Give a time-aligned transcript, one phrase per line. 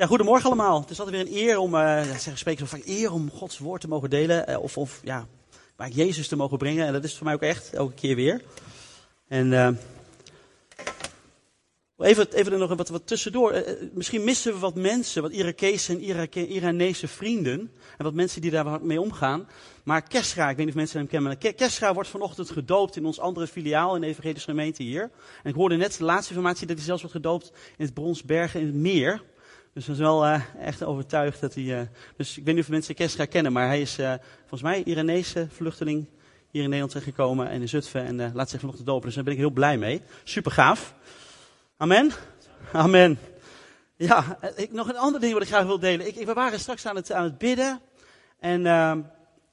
[0.00, 0.80] Ja, goedemorgen allemaal.
[0.80, 3.80] Het is altijd weer een eer om, ja, zeggen spreken zo eer om Gods woord
[3.80, 4.50] te mogen delen.
[4.50, 5.26] Uh, of, of ja,
[5.76, 6.86] waar Jezus te mogen brengen.
[6.86, 8.42] En dat is voor mij ook echt, elke keer weer.
[9.28, 9.68] En uh,
[11.98, 13.64] even, even er nog wat, wat tussendoor.
[13.92, 17.72] misschien missen we wat mensen, wat Irakese en Irake, Iranese vrienden.
[17.98, 19.48] En wat mensen die daar mee omgaan.
[19.84, 21.38] Maar Kesra, ik weet niet of mensen hem kennen.
[21.54, 25.10] Kesra wordt vanochtend gedoopt in ons andere filiaal in de evangelische gemeente hier.
[25.42, 28.60] En ik hoorde net de laatste informatie dat hij zelfs wordt gedoopt in het Bronsbergen
[28.60, 29.22] in het meer.
[29.80, 31.62] Dus ik was wel uh, echt overtuigd dat hij.
[31.62, 31.80] Uh,
[32.16, 35.46] dus ik weet niet of mensen Kestra kennen, maar hij is uh, volgens mij Iranese
[35.50, 36.06] vluchteling
[36.50, 39.06] hier in Nederland terechtgekomen en in Zutphen en laat zich vanochtend dopen.
[39.06, 40.02] Dus daar ben ik heel blij mee.
[40.24, 40.94] Super gaaf.
[41.76, 42.10] Amen.
[42.72, 43.18] Amen.
[43.96, 46.06] Ja, ik, nog een ander ding wat ik graag wil delen.
[46.06, 47.80] Ik, we waren straks aan het, aan het bidden
[48.38, 48.66] en,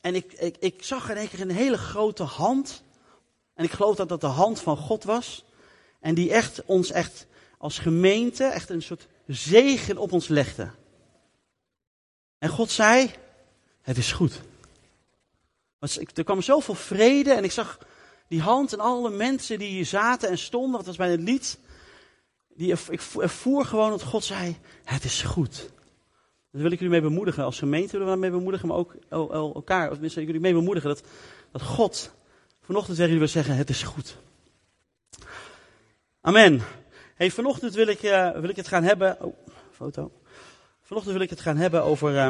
[0.01, 2.83] en ik, ik, ik zag in één keer een hele grote hand.
[3.53, 5.45] En ik geloof dat dat de hand van God was.
[5.99, 10.69] En die echt ons echt als gemeente echt een soort zegen op ons legde.
[12.37, 13.11] En God zei,
[13.81, 14.41] het is goed.
[16.13, 17.77] Er kwam zoveel vrede en ik zag
[18.27, 21.59] die hand en alle mensen die hier zaten en stonden, dat was bij het lied.
[22.55, 25.69] Die, ik ervoer gewoon dat God zei, het is goed.
[26.51, 27.43] Daar wil ik jullie mee bemoedigen.
[27.43, 28.95] Als gemeente willen we mee bemoedigen, maar ook
[29.53, 29.85] elkaar.
[29.87, 31.03] Of tenminste, jullie mee bemoedigen dat,
[31.51, 32.11] dat God
[32.61, 34.17] vanochtend tegen jullie wil zeggen, het is goed.
[36.21, 36.61] Amen.
[37.17, 39.21] Hey, vanochtend wil ik, uh, wil ik het gaan hebben.
[39.21, 39.37] Oh,
[39.71, 40.11] foto.
[40.81, 42.29] Vanochtend wil ik het gaan hebben over uh,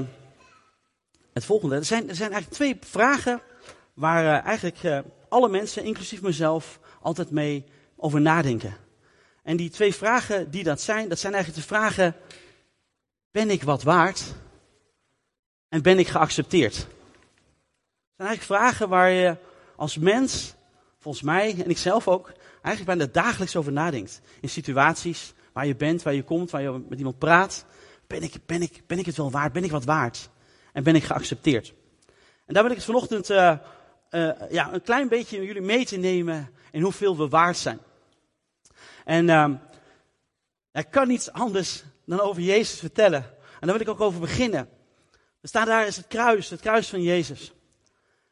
[1.33, 1.75] het volgende.
[1.75, 3.41] Er zijn, er zijn eigenlijk twee vragen
[3.93, 7.65] waar uh, eigenlijk alle mensen, inclusief mezelf, altijd mee
[7.95, 8.75] over nadenken.
[9.43, 12.15] En die twee vragen die dat zijn, dat zijn eigenlijk de vragen:
[13.31, 14.23] ben ik wat waard?
[15.69, 16.75] En ben ik geaccepteerd?
[16.75, 16.85] Dat
[18.15, 19.35] zijn eigenlijk vragen waar je
[19.75, 20.53] als mens,
[20.99, 22.31] volgens mij en ik zelf ook,
[22.67, 24.21] eigenlijk bijna dagelijks over nadenkt.
[24.41, 27.65] In situaties waar je bent, waar je komt, waar je met iemand praat.
[28.07, 29.53] Ben ik, ben ik, ben ik het wel waard?
[29.53, 30.29] Ben ik wat waard?
[30.73, 31.73] En ben ik geaccepteerd?
[32.45, 33.57] En daar wil ik het vanochtend uh,
[34.11, 37.79] uh, ja, een klein beetje jullie mee te nemen in hoeveel we waard zijn.
[39.05, 39.49] En uh,
[40.71, 43.23] ik kan niets anders dan over Jezus vertellen.
[43.59, 44.69] En daar wil ik ook over beginnen.
[45.41, 47.53] Er staat daar is het kruis, het kruis van Jezus.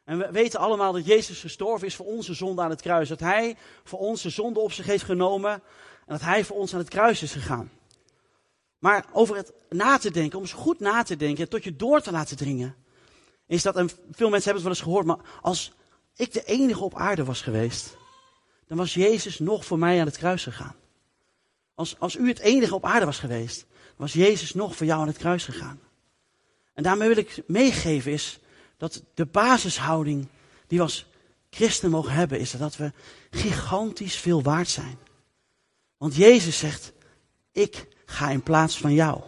[0.06, 3.08] En we weten allemaal dat Jezus gestorven is voor onze zonde aan het kruis.
[3.08, 5.52] Dat Hij voor onze zonde op zich heeft genomen.
[5.52, 5.62] En
[6.06, 7.70] dat Hij voor ons aan het kruis is gegaan.
[8.78, 12.00] Maar over het na te denken, om eens goed na te denken, tot je door
[12.00, 12.74] te laten dringen.
[13.46, 15.72] Is dat, en veel mensen hebben het wel eens gehoord, maar als
[16.14, 17.96] ik de enige op aarde was geweest,
[18.66, 20.74] dan was Jezus nog voor mij aan het kruis gegaan.
[21.74, 25.06] Als, als u het enige op aarde was geweest, was Jezus nog voor jou aan
[25.06, 25.80] het kruis gegaan.
[26.74, 28.38] En daarmee wil ik meegeven is,
[28.76, 30.28] dat de basishouding
[30.66, 31.06] die we als
[31.50, 32.92] christen mogen hebben, is dat we
[33.30, 34.98] gigantisch veel waard zijn.
[35.96, 36.92] Want Jezus zegt,
[37.52, 39.20] ik ga in plaats van jou.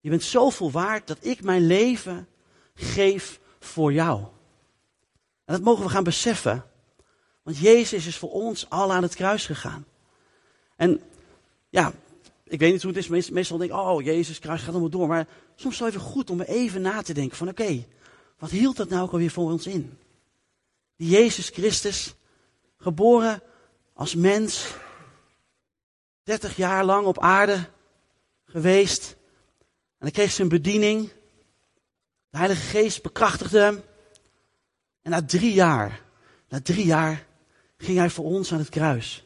[0.00, 2.28] Je bent zoveel waard dat ik mijn leven
[2.74, 4.18] geef voor jou.
[5.44, 6.64] En dat mogen we gaan beseffen.
[7.42, 9.84] Want Jezus is voor ons al aan het kruis gegaan.
[10.76, 11.02] En
[11.70, 11.92] ja,
[12.44, 13.30] ik weet niet hoe het is.
[13.30, 15.08] Meestal denk ik, oh, Jezus kruis gaat allemaal door.
[15.08, 17.84] Maar soms is het even goed om even na te denken van, oké,
[18.44, 19.98] wat hield dat nou ook alweer voor ons in?
[20.96, 22.14] Die Jezus Christus,
[22.76, 23.42] geboren
[23.92, 24.74] als mens,
[26.22, 27.68] 30 jaar lang op aarde
[28.44, 29.16] geweest.
[29.98, 31.12] En hij kreeg zijn bediening.
[32.30, 33.82] De Heilige Geest bekrachtigde hem.
[35.02, 36.02] En na drie jaar,
[36.48, 37.26] na drie jaar,
[37.76, 39.24] ging hij voor ons aan het kruis.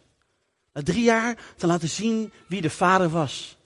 [0.72, 3.58] Na drie jaar te laten zien wie de Vader was.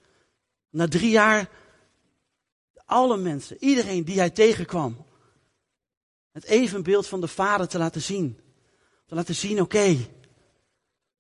[0.70, 1.48] Na drie jaar,
[2.84, 5.10] alle mensen, iedereen die hij tegenkwam,
[6.32, 8.41] het evenbeeld van de Vader te laten zien.
[9.06, 9.97] Te laten zien, oké,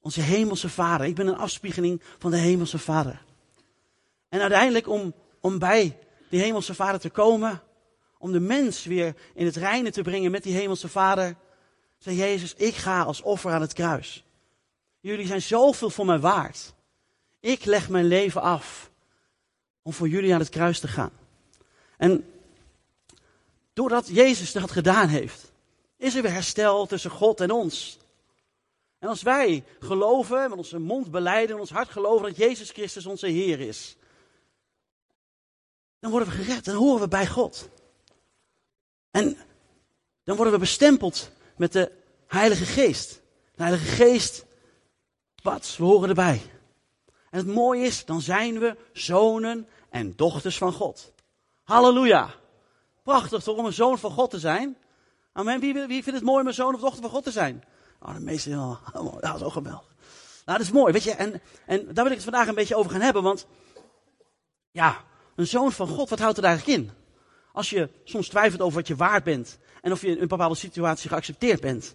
[0.00, 1.06] onze hemelse Vader.
[1.06, 3.24] Ik ben een afspiegeling van de hemelse Vader.
[4.28, 5.98] En uiteindelijk om, om bij
[6.30, 7.62] die hemelse Vader te komen,
[8.18, 11.36] om de mens weer in het reine te brengen met die hemelse Vader,
[11.98, 14.24] zei Jezus, ik ga als offer aan het kruis.
[15.00, 16.74] Jullie zijn zoveel voor mij waard.
[17.40, 18.90] Ik leg mijn leven af
[19.82, 21.12] om voor jullie aan het kruis te gaan.
[21.96, 22.31] En
[23.72, 25.52] Doordat Jezus dat gedaan heeft,
[25.96, 27.98] is er weer herstel tussen God en ons.
[28.98, 33.06] En als wij geloven, met onze mond beleiden, in ons hart geloven dat Jezus Christus
[33.06, 33.96] onze Heer is,
[35.98, 37.68] dan worden we gered, dan horen we bij God.
[39.10, 39.36] En
[40.24, 41.92] dan worden we bestempeld met de
[42.26, 43.20] Heilige Geest.
[43.54, 44.44] De Heilige Geest,
[45.42, 46.42] wat, we horen erbij.
[47.30, 51.12] En het mooie is, dan zijn we zonen en dochters van God.
[51.62, 52.40] Halleluja.
[53.02, 54.76] Prachtig toch om een zoon van God te zijn?
[55.32, 55.60] Amen.
[55.60, 57.64] Wie, wie vindt het mooi om een zoon of dochter van God te zijn?
[58.00, 59.94] Oh, de meesten, oh, dat is ook geweldig.
[60.44, 61.10] Nou, dat is mooi, weet je.
[61.10, 63.46] En, en daar wil ik het vandaag een beetje over gaan hebben, want
[64.70, 65.04] ja,
[65.36, 66.90] een zoon van God, wat houdt er eigenlijk in?
[67.52, 70.54] Als je soms twijfelt over wat je waard bent en of je in een bepaalde
[70.54, 71.94] situatie geaccepteerd bent.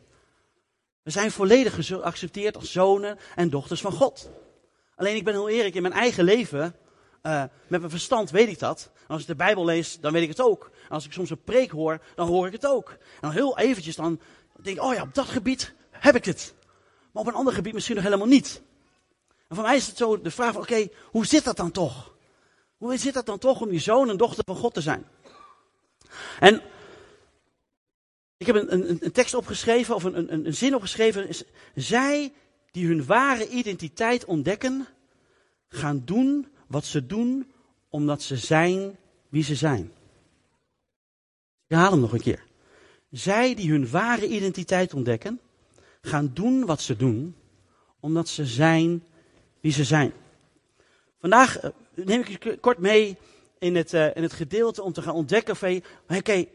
[1.03, 4.29] We zijn volledig geaccepteerd als zonen en dochters van God.
[4.95, 6.75] Alleen ik ben heel eerlijk, in mijn eigen leven,
[7.23, 8.91] uh, met mijn verstand weet ik dat.
[9.07, 10.71] Als ik de Bijbel lees, dan weet ik het ook.
[10.89, 12.89] Als ik soms een preek hoor, dan hoor ik het ook.
[12.89, 14.19] En dan heel eventjes, dan
[14.61, 16.53] denk ik, oh ja, op dat gebied heb ik het.
[17.11, 18.61] Maar op een ander gebied misschien nog helemaal niet.
[19.47, 22.15] En voor mij is het zo de vraag oké, hoe zit dat dan toch?
[22.77, 25.07] Hoe zit dat dan toch om die zoon en dochter van God te zijn?
[26.39, 26.61] En
[28.37, 31.35] ik heb een, een, een tekst opgeschreven, of een, een, een zin opgeschreven.
[31.75, 32.33] Zij
[32.71, 34.87] die hun ware identiteit ontdekken,
[35.69, 37.51] gaan doen wat ze doen
[37.89, 38.97] omdat ze zijn
[39.29, 39.91] wie ze zijn.
[41.67, 42.45] Ik haal hem nog een keer.
[43.11, 45.39] Zij die hun ware identiteit ontdekken,
[46.01, 47.35] gaan doen wat ze doen
[47.99, 49.03] omdat ze zijn
[49.59, 50.13] wie ze zijn.
[51.19, 53.17] Vandaag eh, neem ik je kort mee
[53.59, 56.45] in het, uh, in het gedeelte om te gaan ontdekken van, oké, uh,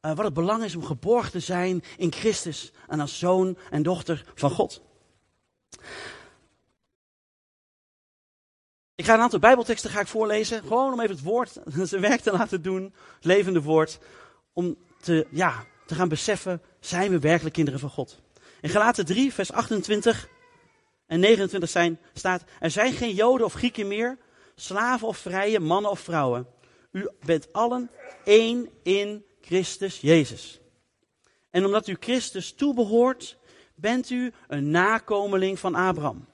[0.00, 4.24] wat het belang is om geborgen te zijn in Christus en als zoon en dochter
[4.34, 4.82] van God.
[9.00, 12.20] Ik ga een aantal bijbelteksten ga ik voorlezen, gewoon om even het woord zijn werk
[12.20, 12.82] te laten doen,
[13.14, 13.98] het levende woord,
[14.52, 18.20] om te, ja, te gaan beseffen, zijn we werkelijk kinderen van God.
[18.60, 20.28] In Galaten 3, vers 28
[21.06, 24.18] en 29 zijn, staat, er zijn geen Joden of Grieken meer,
[24.54, 26.46] slaven of vrije, mannen of vrouwen.
[26.92, 27.90] U bent allen
[28.24, 30.60] één in Christus Jezus.
[31.50, 33.36] En omdat u Christus toebehoort,
[33.74, 36.26] bent u een nakomeling van Abraham.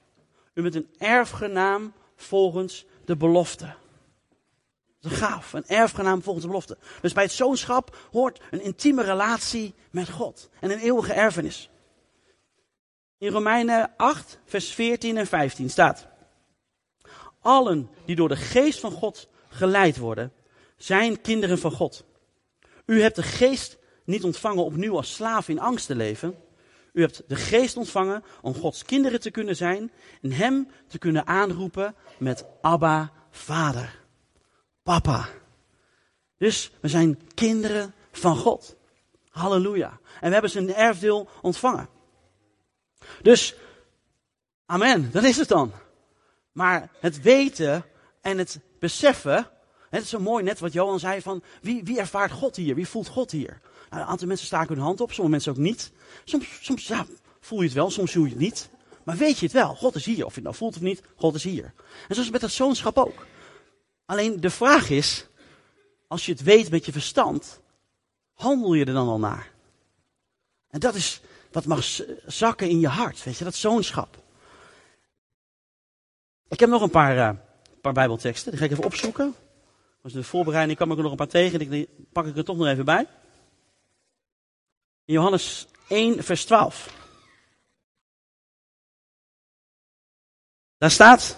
[0.53, 3.75] U bent een erfgenaam volgens de belofte.
[4.99, 6.77] Dat is gaaf, een erfgenaam volgens de belofte.
[7.01, 11.69] Dus bij het zoonschap hoort een intieme relatie met God en een eeuwige erfenis.
[13.17, 16.07] In Romeinen 8, vers 14 en 15 staat:
[17.41, 20.33] Allen die door de geest van God geleid worden,
[20.77, 22.05] zijn kinderen van God.
[22.85, 26.35] U hebt de geest niet ontvangen opnieuw als slaaf in angst te leven.
[26.97, 29.91] U hebt de geest ontvangen om Gods kinderen te kunnen zijn
[30.21, 33.99] en Hem te kunnen aanroepen met Abba, Vader,
[34.83, 35.29] Papa.
[36.37, 38.75] Dus we zijn kinderen van God.
[39.29, 39.99] Halleluja.
[40.19, 41.89] En we hebben zijn erfdeel ontvangen.
[43.21, 43.55] Dus,
[44.65, 45.71] amen, dat is het dan.
[46.51, 47.85] Maar het weten
[48.21, 49.49] en het beseffen,
[49.89, 52.75] het is zo mooi net wat Johan zei van, wie, wie ervaart God hier?
[52.75, 53.61] Wie voelt God hier?
[53.89, 55.91] Nou, een aantal mensen staken hun hand op, sommige mensen ook niet.
[56.23, 56.91] Soms, soms
[57.39, 58.69] voel je het wel, soms voel je het niet.
[59.03, 60.25] Maar weet je het wel, God is hier.
[60.25, 61.73] Of je het nou voelt of niet, God is hier.
[62.07, 63.25] En zo is het met dat zoonschap ook.
[64.05, 65.27] Alleen de vraag is,
[66.07, 67.61] als je het weet met je verstand,
[68.33, 69.51] handel je er dan al naar?
[70.69, 71.85] En dat is wat mag
[72.25, 74.17] zakken in je hart, weet je, dat zoonschap.
[76.47, 77.29] Ik heb nog een paar, uh,
[77.81, 79.35] paar bijbelteksten, die ga ik even opzoeken.
[80.03, 82.57] Als de voorbereiding kwam ik er nog een paar tegen, die pak ik er toch
[82.57, 83.07] nog even bij.
[85.07, 86.95] In Johannes 1, vers 12.
[90.77, 91.37] Daar staat,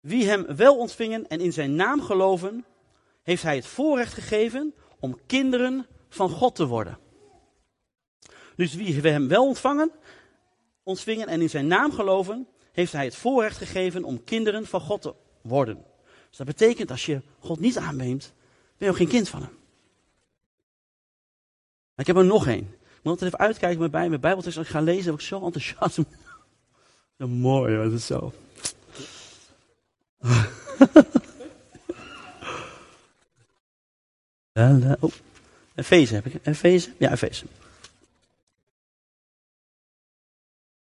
[0.00, 2.64] wie hem wel ontvingen en in zijn naam geloven,
[3.22, 6.98] heeft hij het voorrecht gegeven om kinderen van God te worden.
[8.56, 9.92] Dus wie hem wel ontvangen,
[10.82, 15.02] ontvingen en in zijn naam geloven, heeft hij het voorrecht gegeven om kinderen van God
[15.02, 15.84] te worden.
[16.28, 18.32] Dus dat betekent als je God niet aanneemt,
[18.76, 19.59] ben je ook geen kind van hem.
[22.00, 22.74] Ik heb er nog één.
[22.80, 24.58] Ik moet altijd even uitkijken met bij mijn Bijbeltekst.
[24.58, 25.94] Als ik ga lezen, heb ik zo enthousiast.
[27.18, 28.32] Zo mooi, wat is zo.
[35.00, 35.12] oh,
[35.74, 36.46] Efeze heb ik.
[36.46, 36.92] Efeze?
[36.98, 37.44] Ja, Efeze.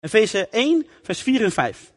[0.01, 1.93] Efeze 1, vers 4 en 5.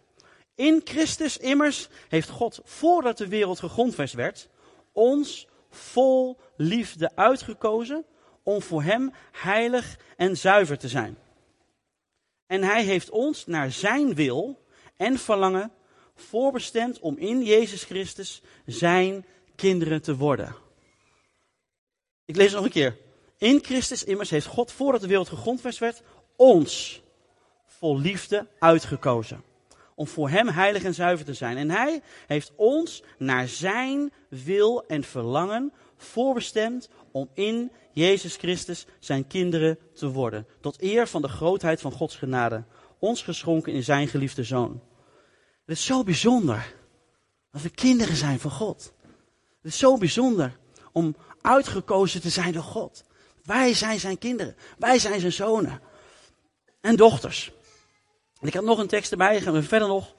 [0.55, 4.47] In Christus immers heeft God, voordat de wereld gegrondvest werd,
[4.91, 8.05] ons vol liefde uitgekozen
[8.49, 11.17] om voor Hem heilig en zuiver te zijn.
[12.47, 14.65] En Hij heeft ons naar Zijn wil
[14.97, 15.71] en verlangen
[16.15, 19.25] voorbestemd om in Jezus Christus Zijn
[19.55, 20.55] kinderen te worden.
[22.25, 22.97] Ik lees het nog een keer.
[23.37, 26.01] In Christus immers heeft God, voordat de wereld gegrondvest werd,
[26.35, 27.01] ons
[27.65, 29.43] vol liefde uitgekozen.
[29.95, 31.57] Om voor Hem heilig en zuiver te zijn.
[31.57, 39.27] En Hij heeft ons naar Zijn wil en verlangen voorbestemd om in Jezus Christus zijn
[39.27, 40.47] kinderen te worden.
[40.61, 42.63] Tot eer van de grootheid van Gods genade.
[42.99, 44.81] Ons geschonken in zijn geliefde zoon.
[45.65, 46.75] Het is zo bijzonder
[47.51, 48.93] dat we kinderen zijn van God.
[49.61, 50.57] Het is zo bijzonder
[50.91, 53.03] om uitgekozen te zijn door God.
[53.43, 54.55] Wij zijn zijn kinderen.
[54.77, 55.81] Wij zijn zijn zonen.
[56.81, 57.51] En dochters.
[58.39, 60.15] En ik heb nog een tekst erbij, gaan we verder nog.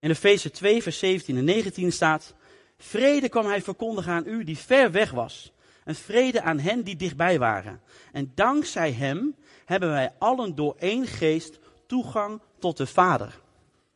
[0.00, 2.34] In Efeze 2, vers 17 en 19 staat:
[2.78, 5.52] Vrede kwam hij verkondigen aan u die ver weg was,
[5.84, 7.80] en vrede aan hen die dichtbij waren.
[8.12, 13.40] En dankzij hem hebben wij allen door één geest toegang tot de Vader.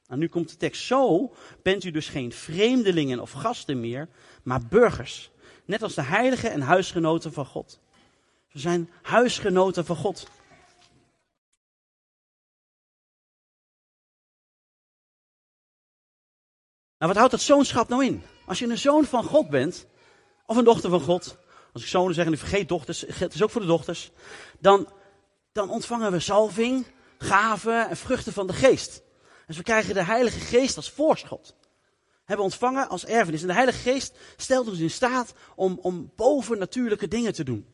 [0.06, 4.08] En nu komt de tekst: Zo bent u dus geen vreemdelingen of gasten meer,
[4.42, 5.30] maar burgers.
[5.64, 7.80] Net als de heiligen en huisgenoten van God.
[8.52, 10.28] We zijn huisgenoten van God.
[16.98, 18.22] Nou, wat houdt dat zoonschap nou in?
[18.52, 19.86] Als je een zoon van God bent,
[20.46, 21.36] of een dochter van God,
[21.72, 24.10] als ik zonen zeg en ik vergeet dochters, het is ook voor de dochters,
[24.58, 24.92] dan,
[25.52, 26.86] dan ontvangen we salving,
[27.18, 29.02] gaven en vruchten van de geest.
[29.46, 31.54] Dus we krijgen de Heilige Geest als voorschot.
[32.24, 33.40] Hebben ontvangen als erfenis.
[33.40, 37.66] En de Heilige Geest stelt ons in staat om, om bovennatuurlijke dingen te doen.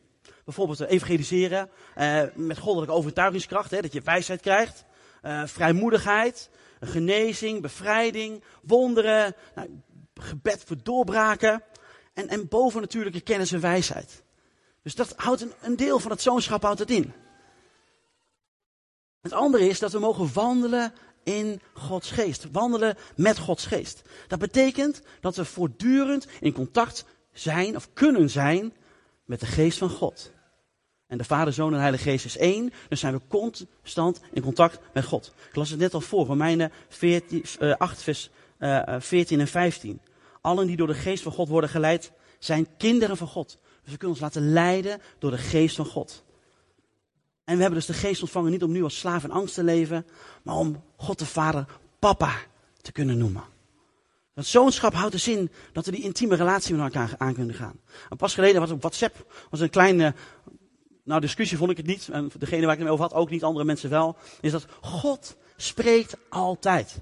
[0.45, 4.85] Bijvoorbeeld evangeliseren eh, met goddelijke overtuigingskracht, hè, dat je wijsheid krijgt.
[5.23, 9.81] Uh, vrijmoedigheid, genezing, bevrijding, wonderen, nou,
[10.21, 11.63] gebed voor doorbraken.
[12.13, 14.23] En, en bovennatuurlijke kennis en wijsheid.
[14.83, 17.13] Dus dat houdt een, een deel van het zoonschap houdt het in.
[19.21, 22.47] Het andere is dat we mogen wandelen in Gods geest.
[22.51, 24.01] Wandelen met Gods geest.
[24.27, 28.73] Dat betekent dat we voortdurend in contact zijn of kunnen zijn
[29.25, 30.31] met de geest van God.
[31.07, 32.73] En de Vader, Zoon en Heilige Geest is één.
[32.89, 35.33] Dus zijn we constant in contact met God.
[35.49, 40.01] Ik las het net al voor, Romeinen 14, uh, 8, vers uh, 14 en 15.
[40.41, 43.57] Allen die door de geest van God worden geleid, zijn kinderen van God.
[43.83, 46.23] Dus we kunnen ons laten leiden door de geest van God.
[47.43, 49.63] En we hebben dus de geest ontvangen niet om nu als slaaf in angst te
[49.63, 50.05] leven,
[50.43, 51.65] maar om God de Vader
[51.99, 52.35] papa
[52.81, 53.43] te kunnen noemen.
[54.33, 57.79] Dat zoonschap houdt de zin dat we die intieme relatie met elkaar aan kunnen gaan.
[58.09, 60.13] En pas geleden was op WhatsApp was een kleine
[61.03, 62.09] nou, discussie vond ik het niet.
[62.11, 64.15] En degene waar ik het over had, ook niet, andere mensen wel.
[64.41, 66.99] Is dat God spreekt altijd.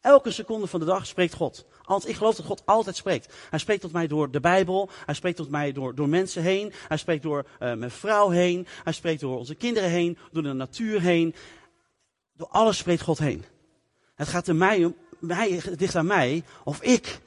[0.00, 1.66] Elke seconde van de dag spreekt God.
[1.88, 3.34] Want ik geloof dat God altijd spreekt.
[3.50, 4.88] Hij spreekt tot mij door de Bijbel.
[5.04, 6.72] Hij spreekt tot mij door, door mensen heen.
[6.88, 8.66] Hij spreekt door uh, mijn vrouw heen.
[8.84, 10.18] Hij spreekt door onze kinderen heen.
[10.32, 11.34] Door de natuur heen.
[12.32, 13.44] Door alles spreekt God heen.
[14.14, 14.94] Het gaat er mij,
[15.26, 17.20] het aan mij of ik,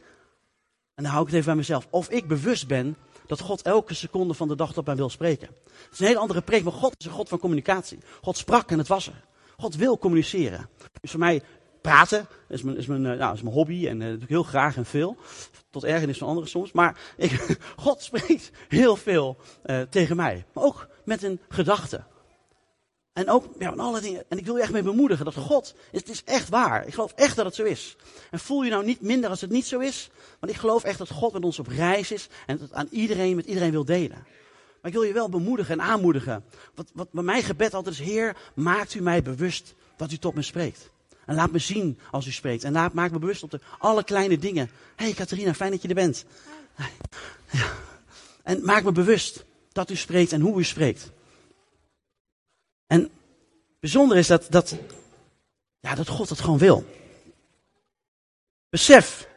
[0.96, 3.94] en dan hou ik het even bij mezelf, of ik bewust ben dat God elke
[3.94, 5.48] seconde van de dag tot mij wil spreken.
[5.48, 8.00] Het is een hele andere preek, maar God is een God van communicatie.
[8.22, 9.24] God sprak en het was er.
[9.58, 10.70] God wil communiceren.
[11.01, 11.41] Dus voor mij
[11.82, 14.44] praten is mijn, is mijn, eh, nou, is mijn hobby en uh, doe ik heel
[14.44, 15.18] graag en veel.
[15.70, 16.72] Tot ergernis van anderen soms.
[16.72, 20.46] Maar ik, God spreekt heel veel uh, tegen mij.
[20.54, 22.04] Maar ook met een gedachte.
[23.14, 24.24] En ook ja, met alle dingen.
[24.30, 26.88] En ik wil je echt mee bemoedigen dat God, het is echt waar.
[26.88, 27.96] Ik geloof echt dat het zo is.
[28.32, 30.10] En voel je nou niet minder als het niet zo is.
[30.40, 32.88] Want ik geloof echt dat God met ons op reis is en dat het aan
[32.92, 34.26] iedereen, met iedereen wil delen.
[34.82, 36.44] Maar ik wil je wel bemoedigen en aanmoedigen.
[36.76, 40.34] Wat, wat bij mijn gebed altijd is, Heer, maakt u mij bewust dat u tot
[40.34, 40.92] me spreekt.
[41.32, 42.64] En laat me zien als u spreekt.
[42.64, 44.70] En laat, maak me bewust op de alle kleine dingen.
[44.96, 46.26] Hé hey, Catharina, fijn dat je er bent.
[47.52, 47.74] Ja.
[48.44, 51.12] En maak me bewust dat u spreekt en hoe u spreekt.
[52.88, 53.10] En
[53.80, 54.76] bijzonder is dat, dat,
[55.80, 56.86] ja, dat God het gewoon wil.
[58.70, 59.28] Besef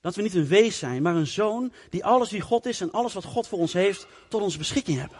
[0.00, 2.92] dat we niet een wees zijn, maar een zoon die alles wie God is en
[2.92, 5.18] alles wat God voor ons heeft tot onze beschikking hebben.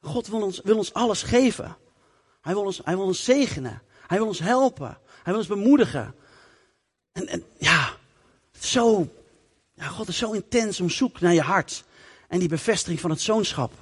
[0.00, 1.76] God wil ons, wil ons alles geven.
[2.40, 3.82] Hij wil ons, hij wil ons zegenen.
[4.10, 4.98] Hij wil ons helpen.
[5.22, 6.14] Hij wil ons bemoedigen.
[7.12, 7.96] En, en ja,
[8.58, 9.08] zo,
[9.72, 11.84] ja, God is zo intens om zoek naar je hart.
[12.28, 13.72] En die bevestiging van het zoonschap.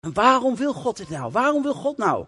[0.00, 1.32] En waarom wil God dit nou?
[1.32, 2.26] Waarom wil God nou?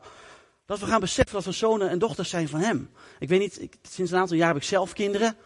[0.67, 2.91] Dat we gaan beseffen dat we zonen en dochters zijn van Hem.
[3.19, 5.37] Ik weet niet, sinds een aantal jaar heb ik zelf kinderen.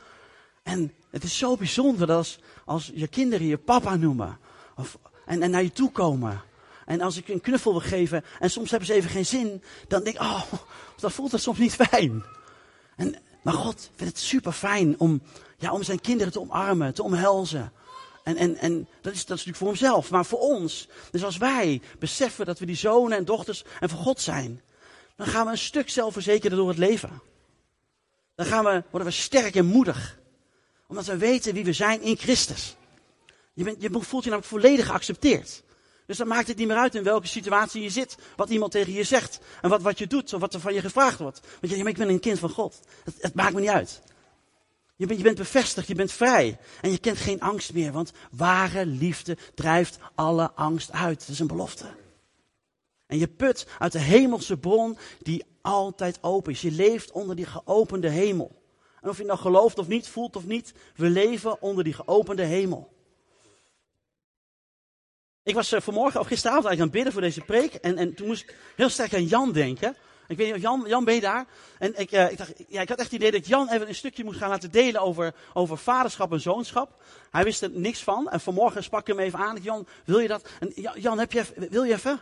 [0.63, 4.39] En het is zo bijzonder dat als, als je kinderen je papa noemen.
[4.77, 6.43] Of, en, en naar je toe komen.
[6.87, 9.63] En als ik een knuffel wil geven en soms hebben ze even geen zin.
[9.89, 10.43] Dan denk ik, oh,
[10.97, 12.25] dat voelt dat soms niet fijn.
[12.97, 15.23] En, maar God vindt het super fijn om,
[15.59, 17.73] ja, om zijn kinderen te omarmen, te omhelzen.
[18.25, 20.89] En, en, en dat, is, dat is natuurlijk voor hemzelf, maar voor ons.
[21.11, 24.63] Dus als wij beseffen dat we die zonen en dochters en van God zijn,
[25.17, 27.23] dan gaan we een stuk zelfverzekerder door het leven.
[28.35, 30.19] Dan gaan we, worden we sterk en moedig.
[30.87, 32.77] Omdat we weten wie we zijn in Christus.
[33.53, 35.63] Je, bent, je voelt je namelijk volledig geaccepteerd.
[36.07, 38.93] Dus dan maakt het niet meer uit in welke situatie je zit, wat iemand tegen
[38.93, 41.41] je zegt en wat, wat je doet of wat er van je gevraagd wordt.
[41.61, 42.81] Want je, ik ben een kind van God.
[43.05, 44.03] Het, het maakt me niet uit.
[44.97, 46.59] Je bent, je bent bevestigd, je bent vrij.
[46.81, 51.19] En je kent geen angst meer, want ware liefde drijft alle angst uit.
[51.19, 51.87] Dat is een belofte.
[53.07, 56.61] En je put uit de hemelse bron die altijd open is.
[56.61, 58.63] Je leeft onder die geopende hemel.
[59.01, 62.45] En of je nou gelooft of niet, voelt of niet, we leven onder die geopende
[62.45, 62.96] hemel.
[65.47, 67.75] Ik was uh, vanmorgen of gisteravond eigenlijk aan het bidden voor deze preek.
[67.75, 69.97] En, en toen moest ik heel sterk aan Jan denken.
[70.29, 71.47] Ik weet niet of Jan, Jan ben je daar?
[71.79, 73.95] En ik, uh, ik, dacht, ja, ik had echt het idee dat Jan even een
[73.95, 77.03] stukje moest gaan laten delen over, over vaderschap en zoonschap.
[77.31, 78.29] Hij wist er niks van.
[78.29, 79.59] En vanmorgen sprak ik hem even aan.
[79.63, 80.49] Jan, wil je dat?
[80.61, 82.21] En Jan, heb je even, wil je even?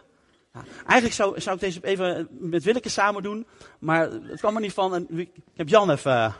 [0.77, 3.47] Eigenlijk zou, zou ik deze even met Willeke samen doen.
[3.79, 4.95] Maar het kwam er niet van.
[4.95, 6.35] En ik heb Jan even...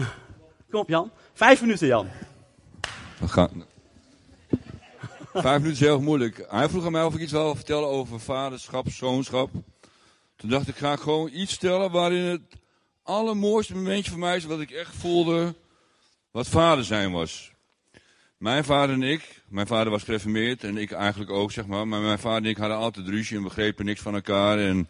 [0.00, 0.06] Uh,
[0.70, 1.10] kom op Jan.
[1.32, 2.08] Vijf minuten Jan.
[3.18, 3.64] We gaan...
[5.32, 6.46] Vijf minuten is heel moeilijk.
[6.48, 9.50] Hij vroeg aan mij of ik iets wil vertellen over vaderschap, zoonschap.
[10.36, 12.56] Toen dacht ik, ga ik gewoon iets stellen waarin het
[13.02, 15.54] allermooiste momentje voor mij is wat ik echt voelde
[16.30, 17.52] wat vader zijn was.
[18.36, 21.88] Mijn vader en ik, mijn vader was gereformeerd en ik eigenlijk ook, zeg maar.
[21.88, 24.58] Maar mijn vader en ik hadden altijd ruzie en begrepen niks van elkaar.
[24.58, 24.88] En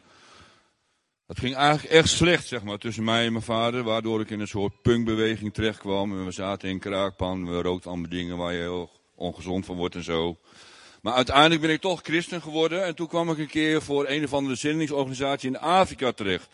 [1.26, 3.82] het ging eigenlijk echt slecht, zeg maar, tussen mij en mijn vader.
[3.82, 6.12] Waardoor ik in een soort punkbeweging terecht kwam.
[6.12, 9.94] En we zaten in kraakpan, we rookten allemaal dingen waar je heel ongezond van wordt
[9.94, 10.38] en zo.
[11.02, 12.84] Maar uiteindelijk ben ik toch christen geworden.
[12.84, 16.48] En toen kwam ik een keer voor een of andere zendingsorganisatie in Afrika terecht.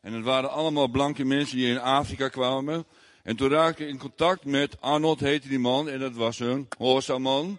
[0.00, 2.84] En het waren allemaal blanke mensen die in Afrika kwamen.
[3.22, 5.88] En toen raakte ik in contact met Arnold, heette die man.
[5.88, 7.58] En dat was een man.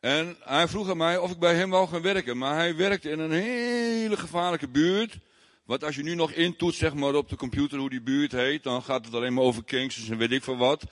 [0.00, 2.38] En hij vroeg aan mij of ik bij hem wou gaan werken.
[2.38, 5.18] Maar hij werkte in een hele gevaarlijke buurt.
[5.64, 8.62] Wat als je nu nog intoetst zeg maar, op de computer hoe die buurt heet,
[8.62, 10.84] dan gaat het alleen maar over gangsters en weet ik veel wat.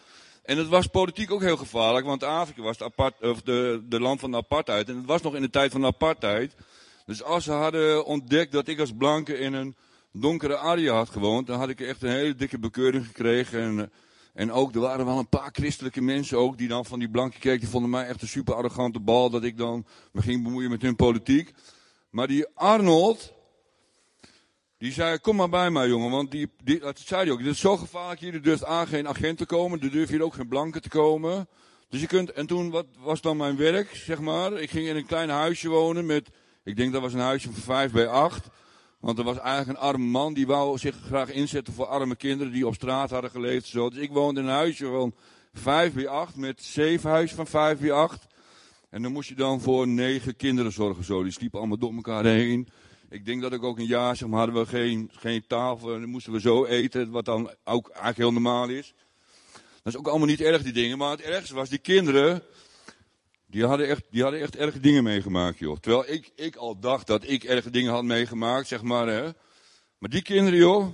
[0.45, 4.01] En het was politiek ook heel gevaarlijk, want Afrika was de, apart, of de, de
[4.01, 4.89] land van de apartheid.
[4.89, 6.55] En het was nog in de tijd van de apartheid.
[7.07, 9.77] Dus als ze hadden ontdekt dat ik als blanke in een
[10.13, 13.61] donkere area had gewoond, dan had ik echt een hele dikke bekeuring gekregen.
[13.61, 13.93] En,
[14.35, 17.39] en ook, er waren wel een paar christelijke mensen ook, die dan van die blanke
[17.39, 20.71] keken, die vonden mij echt een super arrogante bal, dat ik dan me ging bemoeien
[20.71, 21.53] met hun politiek.
[22.11, 23.33] Maar die Arnold,
[24.85, 27.39] die zei, kom maar bij mij jongen, want die, die, dat zei hij ook.
[27.39, 30.23] Dit is zo gevaarlijk hier, er durft aan geen agent te komen, er durft hier
[30.23, 31.49] ook geen blanke te komen.
[31.89, 34.53] Dus je kunt, en toen, wat was dan mijn werk, zeg maar?
[34.53, 36.29] Ik ging in een klein huisje wonen met,
[36.65, 38.47] ik denk dat was een huisje van 5 bij 8.
[39.01, 42.53] Want er was eigenlijk een arme man, die wou zich graag inzetten voor arme kinderen
[42.53, 43.67] die op straat hadden geleefd.
[43.67, 43.91] Zo.
[43.91, 45.15] Dus ik woonde in een huisje van
[45.53, 48.27] 5 bij 8 met zevenhuis van 5 bij 8.
[48.91, 51.05] En dan moest je dan voor negen kinderen zorgen.
[51.05, 51.23] Zo.
[51.23, 52.69] Die sliepen allemaal door elkaar heen.
[53.15, 55.95] Ik denk dat ik ook een jaar, zeg maar, hadden we geen, geen tafel.
[55.95, 58.95] En moesten we zo eten, wat dan ook eigenlijk heel normaal is.
[59.53, 60.99] Dat is ook allemaal niet erg, die dingen.
[60.99, 62.43] Maar het ergste was, die kinderen,
[63.47, 65.77] die hadden echt, die hadden echt erge dingen meegemaakt, joh.
[65.79, 69.23] Terwijl ik, ik al dacht dat ik erge dingen had meegemaakt, zeg maar, hè.
[69.99, 70.87] Maar die kinderen, joh.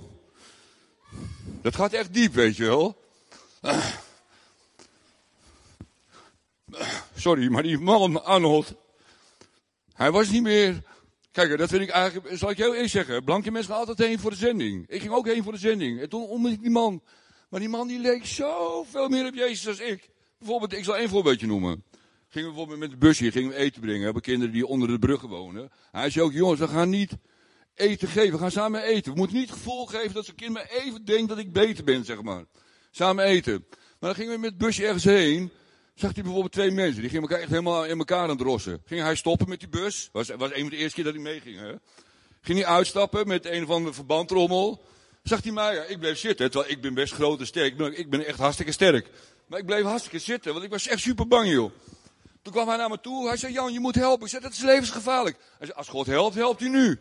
[1.61, 3.01] Dat gaat echt diep, weet je wel.
[7.15, 8.73] Sorry, maar die man, Arnold.
[9.93, 10.83] Hij was niet meer
[11.31, 13.23] Kijk, dat vind ik eigenlijk, zal ik heel eerlijk zeggen.
[13.23, 14.87] Blanke mensen gaan altijd heen voor de zending.
[14.87, 16.01] Ik ging ook heen voor de zending.
[16.01, 17.01] En toen ontmoette ik die man.
[17.49, 20.09] Maar die man die leek zoveel meer op Jezus als ik.
[20.39, 21.83] Bijvoorbeeld, ik zal één voorbeeldje noemen.
[22.29, 24.03] Gingen we bijvoorbeeld met de busje, gingen we eten brengen.
[24.03, 25.71] Hebben kinderen die onder de bruggen wonen.
[25.91, 27.17] Hij zei ook, jongens, we gaan niet
[27.75, 28.31] eten geven.
[28.31, 29.11] We gaan samen eten.
[29.11, 31.83] We moeten niet het gevoel geven dat zo'n kind me even denkt dat ik beter
[31.83, 32.45] ben, zeg maar.
[32.91, 33.65] Samen eten.
[33.69, 35.51] Maar dan gingen we met het busje ergens heen
[35.93, 37.01] zag hij bijvoorbeeld twee mensen.
[37.01, 38.81] Die gingen elkaar echt helemaal in elkaar aan het rossen.
[38.85, 40.09] Ging hij stoppen met die bus.
[40.11, 41.59] Was, was een van de eerste keer dat hij meeging.
[41.59, 41.73] Hè?
[42.41, 44.83] Ging hij uitstappen met een van de verbandrommel.
[45.23, 46.51] Zag hij mij, ja, ik bleef zitten.
[46.51, 47.71] Terwijl ik ben best groot en sterk.
[47.71, 49.07] Ik ben, ik ben echt hartstikke sterk.
[49.51, 51.71] Maar ik bleef hartstikke zitten, want ik was echt super bang, joh.
[52.41, 53.27] Toen kwam hij naar me toe.
[53.27, 54.23] Hij zei, Jan, je moet helpen.
[54.23, 55.37] Ik zei, dat is levensgevaarlijk.
[55.57, 56.99] Hij zei, als God helpt, helpt hij nu.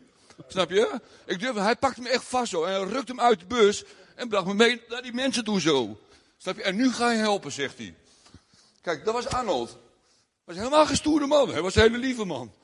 [0.49, 1.01] Snap je?
[1.27, 2.65] Ik durfde, hij pakte me echt vast zo.
[2.65, 3.85] En rukte hem uit de bus.
[4.15, 6.01] En bracht me mee naar die mensen toe zo.
[6.39, 6.63] Snap je?
[6.63, 7.95] En nu ga je helpen, zegt hij.
[8.81, 9.79] Kijk, dat was Arnold.
[10.45, 11.51] Was helemaal geen stoere man.
[11.51, 12.55] Hij was een hele lieve man.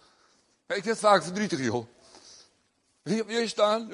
[0.67, 1.87] Ik werd vaak verdrietig, joh.
[3.05, 3.89] Je staan?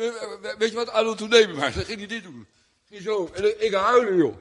[0.58, 1.72] Weet je wat Arnold toen deed bij mij?
[1.72, 2.46] Dan ging hij dit doen.
[2.88, 3.30] Ging zo.
[3.34, 4.36] En ik huilen, joh.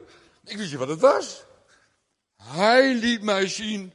[0.45, 1.43] Ik wist je wat het was.
[2.35, 3.93] Hij liet mij zien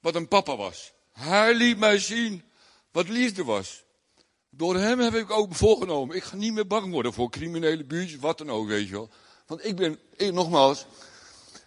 [0.00, 0.92] wat een papa was.
[1.12, 2.42] Hij liet mij zien
[2.90, 3.84] wat liefde was.
[4.50, 6.16] Door hem heb ik ook voorgenomen.
[6.16, 9.10] Ik ga niet meer bang worden voor criminele buurtjes, wat dan ook, weet je wel.
[9.46, 9.98] Want ik ben,
[10.34, 10.86] nogmaals,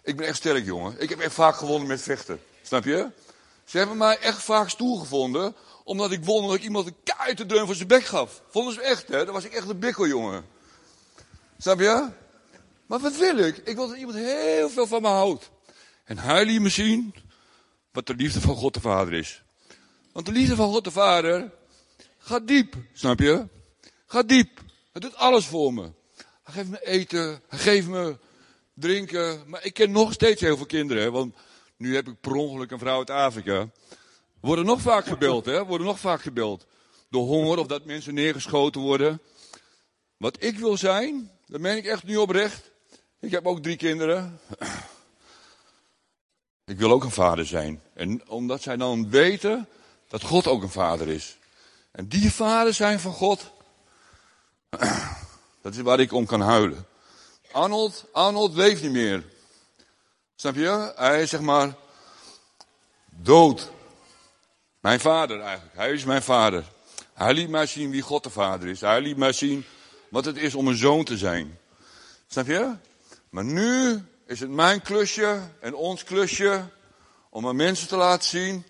[0.02, 0.94] ik ben echt sterk, jongen.
[0.98, 2.40] Ik heb echt vaak gewonnen met vechten.
[2.62, 3.08] Snap je?
[3.64, 5.54] Ze hebben mij echt vaak stoel gevonden.
[5.84, 8.42] Omdat ik won dat ik iemand een kaart te deun voor zijn bek gaf.
[8.48, 9.24] Vonden ze echt, hè?
[9.24, 10.44] Dan was ik echt een bikkel, jongen.
[11.58, 12.08] Snap je?
[12.86, 13.56] Maar wat wil ik?
[13.56, 15.50] Ik wil dat iemand heel veel van me houdt.
[16.04, 17.14] En hij liet me zien
[17.92, 19.42] wat de liefde van God de Vader is.
[20.12, 21.50] Want de liefde van God de Vader
[22.18, 22.74] gaat diep.
[22.92, 23.48] Snap je?
[24.06, 24.60] Gaat diep.
[24.92, 25.92] Hij doet alles voor me.
[26.42, 27.42] Hij geeft me eten.
[27.48, 28.16] Hij geeft me
[28.74, 29.42] drinken.
[29.46, 31.12] Maar ik ken nog steeds heel veel kinderen.
[31.12, 31.34] Want
[31.76, 33.70] nu heb ik per ongeluk een vrouw uit Afrika.
[34.40, 35.64] Worden nog vaak gebeld, hè?
[35.64, 36.66] Worden nog vaak gebeld.
[37.10, 39.20] Door honger of dat mensen neergeschoten worden.
[40.16, 42.70] Wat ik wil zijn, dat meen ik echt nu oprecht.
[43.20, 44.40] Ik heb ook drie kinderen.
[46.64, 47.82] Ik wil ook een vader zijn.
[47.94, 49.68] En omdat zij dan weten
[50.08, 51.38] dat God ook een vader is.
[51.90, 53.52] En die vader zijn van God,
[55.62, 56.86] Dat is waar ik om kan huilen.
[57.52, 59.24] Arnold, Arnold leeft niet meer.
[60.36, 60.92] Snap je?
[60.96, 61.74] Hij is zeg maar
[63.10, 63.70] dood.
[64.80, 65.76] Mijn vader eigenlijk.
[65.76, 66.64] Hij is mijn vader.
[67.14, 68.80] Hij liet mij zien wie God de Vader is.
[68.80, 69.64] Hij liet mij zien
[70.08, 71.58] wat het is om een zoon te zijn.
[72.26, 72.74] Snap je?
[73.30, 76.64] Maar nu is het mijn klusje en ons klusje
[77.30, 78.64] om aan mensen te laten zien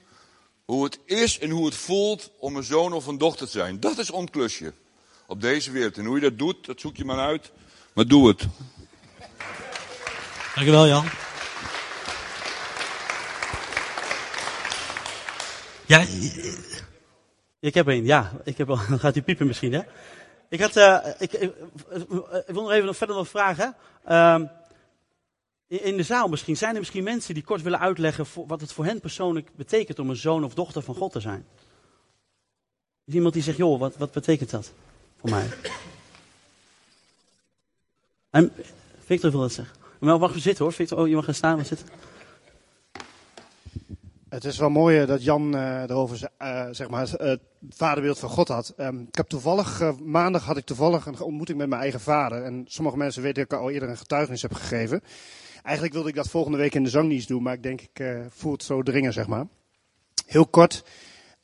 [0.64, 3.80] hoe het is en hoe het voelt om een zoon of een dochter te zijn.
[3.80, 4.72] Dat is ons klusje
[5.26, 5.98] op deze wereld.
[5.98, 7.52] En hoe je dat doet, dat zoek je maar uit.
[7.92, 8.46] Maar doe het.
[10.54, 11.04] Dankjewel Jan.
[15.86, 16.04] Ja,
[17.60, 18.32] ik heb een, ja.
[18.44, 19.80] Ik heb, dan gaat hij piepen misschien, hè?
[20.48, 21.52] Ik, had, uh, ik, ik,
[22.46, 23.74] ik, wil nog even nog verder nog vragen.
[24.08, 24.40] Uh,
[25.66, 28.84] in de zaal misschien, zijn er misschien mensen die kort willen uitleggen wat het voor
[28.84, 31.46] hen persoonlijk betekent om een zoon of dochter van God te zijn?
[33.04, 34.72] Is iemand die zegt, joh, wat, wat betekent dat
[35.16, 35.48] voor mij?
[38.32, 38.52] En
[39.04, 39.76] Victor wil dat zeggen.
[40.00, 40.98] Maar mag je zitten hoor, Victor.
[40.98, 41.86] Oh, je mag gaan staan, zitten.
[44.28, 47.40] Het is wel mooi eh, dat Jan uh, erover uh, zeg maar, het
[47.70, 48.74] vaderbeeld van God had.
[48.78, 52.42] Um, ik heb toevallig, maandag had ik toevallig een ontmoeting met mijn eigen vader.
[52.42, 55.02] En sommige mensen weten dat ik al eerder een getuigenis heb gegeven.
[55.62, 58.52] Eigenlijk wilde ik dat volgende week in de zangdienst doen, maar ik denk ik voel
[58.52, 59.46] het zo dringen, zeg maar.
[60.26, 60.84] Heel kort.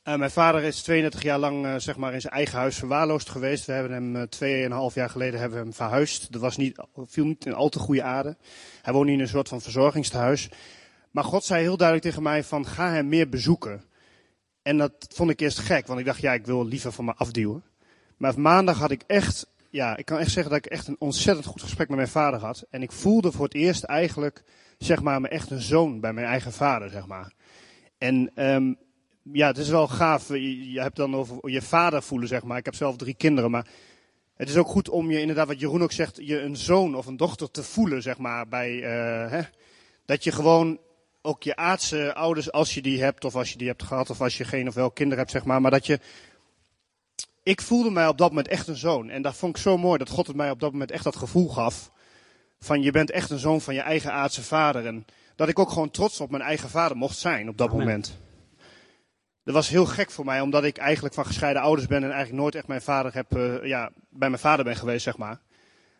[0.03, 3.65] Mijn vader is 32 jaar lang zeg maar, in zijn eigen huis verwaarloosd geweest.
[3.65, 6.31] We hebben hem uh, 2,5 jaar geleden hebben we hem verhuisd.
[6.31, 8.37] Dat was niet, viel niet in al te goede aarde.
[8.81, 10.49] Hij woonde in een soort van verzorgingstehuis.
[11.11, 13.83] Maar God zei heel duidelijk tegen mij van ga hem meer bezoeken.
[14.61, 17.13] En dat vond ik eerst gek, want ik dacht ja, ik wil liever van me
[17.13, 17.63] afduwen.
[18.17, 21.45] Maar maandag had ik echt, ja, ik kan echt zeggen dat ik echt een ontzettend
[21.45, 22.65] goed gesprek met mijn vader had.
[22.69, 24.43] En ik voelde voor het eerst eigenlijk,
[24.77, 27.33] zeg maar, me echt een zoon bij mijn eigen vader, zeg maar.
[27.97, 28.77] En um,
[29.31, 30.27] ja, het is wel gaaf.
[30.27, 32.57] Je, je hebt dan over je vader voelen, zeg maar.
[32.57, 33.67] Ik heb zelf drie kinderen, maar
[34.35, 37.05] het is ook goed om je inderdaad, wat Jeroen ook zegt, je een zoon of
[37.05, 39.41] een dochter te voelen, zeg maar, bij, uh, hè?
[40.05, 40.79] Dat je gewoon
[41.21, 44.21] ook je aardse ouders, als je die hebt, of als je die hebt gehad, of
[44.21, 45.61] als je geen of wel kinderen hebt, zeg maar.
[45.61, 45.99] Maar dat je.
[47.43, 49.09] Ik voelde mij op dat moment echt een zoon.
[49.09, 51.15] En dat vond ik zo mooi dat God het mij op dat moment echt dat
[51.15, 51.91] gevoel gaf.
[52.59, 54.85] Van je bent echt een zoon van je eigen aardse vader.
[54.85, 58.17] En dat ik ook gewoon trots op mijn eigen vader mocht zijn op dat moment.
[59.49, 62.41] Dat was heel gek voor mij, omdat ik eigenlijk van gescheiden ouders ben en eigenlijk
[62.41, 65.39] nooit echt mijn vader heb, uh, ja, bij mijn vader ben geweest, zeg maar.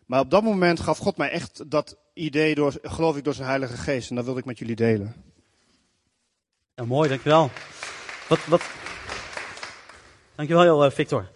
[0.06, 3.48] Maar op dat moment gaf God mij echt dat idee, door, geloof ik, door zijn
[3.48, 4.10] Heilige Geest.
[4.10, 5.14] En dat wilde ik met jullie delen.
[6.74, 7.50] Ja, mooi, dankjewel.
[8.28, 8.62] Wat, wat...
[10.34, 11.30] Dankjewel, uh, Victor.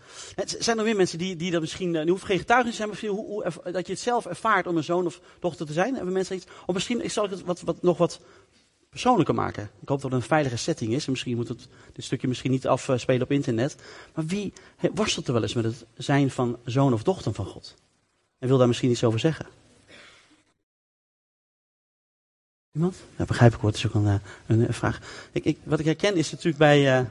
[0.59, 3.73] Zijn er weer mensen die, die dat misschien, nu hoeft geen getuigenis zijn, hoe, hoe,
[3.73, 5.95] dat je het zelf ervaart om een zoon of dochter te zijn?
[5.95, 6.47] Hebben mensen iets?
[6.67, 8.21] Of misschien zal ik het wat, wat, nog wat
[8.95, 9.71] persoonlijker maken.
[9.81, 11.05] Ik hoop dat het een veilige setting is.
[11.05, 13.77] En misschien moet het dit stukje misschien niet afspelen op internet.
[14.15, 14.53] Maar wie
[14.95, 17.75] worstelt er wel eens met het zijn van zoon of dochter van God?
[18.39, 19.47] En wil daar misschien iets over zeggen?
[22.73, 22.97] Iemand?
[23.17, 24.15] Ja, begrijp ik hoor, het is ook een, eh,
[24.47, 25.01] een, een vraag.
[25.33, 27.07] Ik, ik, wat ik herken is natuurlijk bij, uh,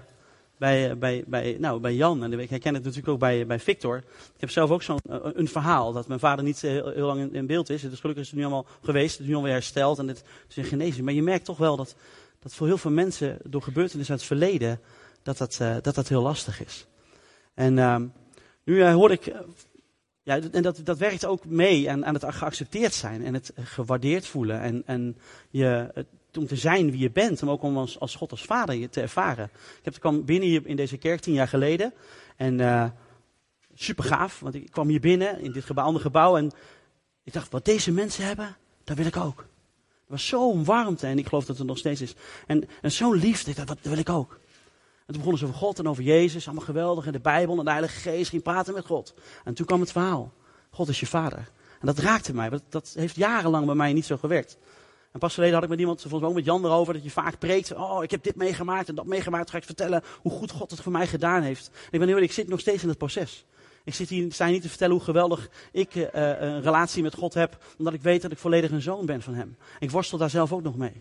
[0.64, 3.98] bij, bij, bij, nou, bij Jan, en ik herken het natuurlijk ook bij, bij Victor.
[4.34, 5.00] Ik heb zelf ook zo'n
[5.40, 7.82] een verhaal, dat mijn vader niet heel, heel lang in, beeld is.
[7.82, 10.58] Dus gelukkig is het nu allemaal geweest, het is nu alweer hersteld en het is
[10.58, 11.06] in genezing.
[11.06, 11.96] Maar je merkt toch wel dat,
[12.40, 14.80] dat voor heel veel mensen door gebeurtenissen uit het verleden,
[15.24, 16.88] dat dat, dat, dat heel lastig is.
[17.54, 18.02] En uh,
[18.64, 19.34] nu hoorde ik
[20.24, 24.28] ja, en dat, dat werkt ook mee aan, aan het geaccepteerd zijn en het gewaardeerd
[24.28, 24.62] voelen.
[24.62, 25.18] En, en
[25.50, 25.92] je,
[26.38, 29.02] om te zijn wie je bent, maar ook om als, God als vader je te
[29.02, 29.50] ervaren.
[29.78, 31.94] Ik heb, kwam binnen hier in deze kerk tien jaar geleden.
[32.36, 32.86] En uh,
[33.74, 36.38] super gaaf, want ik kwam hier binnen in dit gebouw, andere gebouw.
[36.38, 36.52] En
[37.24, 39.40] ik dacht, wat deze mensen hebben, dat wil ik ook.
[40.06, 42.16] Er was zo'n warmte en ik geloof dat het nog steeds is.
[42.48, 44.40] En, en zo'n liefde, ik dat wil ik ook.
[45.06, 47.06] En toen begonnen ze over God en over Jezus, allemaal geweldig.
[47.06, 49.14] En de Bijbel en de Heilige Geest ging praten met God.
[49.44, 50.34] En toen kwam het verhaal.
[50.70, 51.50] God is je vader.
[51.80, 52.50] En dat raakte mij.
[52.50, 54.58] Dat, dat heeft jarenlang bij mij niet zo gewerkt.
[55.14, 57.10] En pas geleden had ik met iemand, volgens mij ook met Jan erover, dat je
[57.10, 57.74] vaak preekt.
[57.74, 59.50] Oh, ik heb dit meegemaakt en dat meegemaakt.
[59.50, 61.68] Ga ik vertellen hoe goed God het voor mij gedaan heeft.
[61.68, 63.46] En ik ben heel ik zit nog steeds in het proces.
[63.84, 67.16] Ik zit hier, sta hier niet te vertellen hoe geweldig ik uh, een relatie met
[67.16, 69.58] God heb, omdat ik weet dat ik volledig een zoon ben van Hem.
[69.80, 70.94] Ik worstel daar zelf ook nog mee.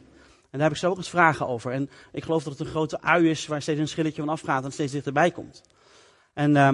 [0.51, 1.73] En daar heb ik zo ook eens vragen over.
[1.73, 4.65] En ik geloof dat het een grote ui is waar steeds een schilletje van afgaat
[4.65, 5.63] en steeds dichterbij komt.
[6.33, 6.73] En, uh,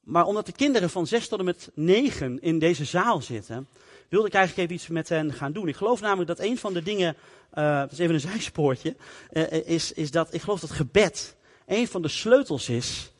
[0.00, 3.68] maar omdat de kinderen van 6 tot en met 9 in deze zaal zitten,
[4.08, 5.68] wilde ik eigenlijk even iets met hen gaan doen.
[5.68, 7.16] Ik geloof namelijk dat een van de dingen,
[7.54, 8.96] uh, is even een zijspoortje,
[9.32, 13.12] uh, is, is dat ik geloof dat gebed een van de sleutels is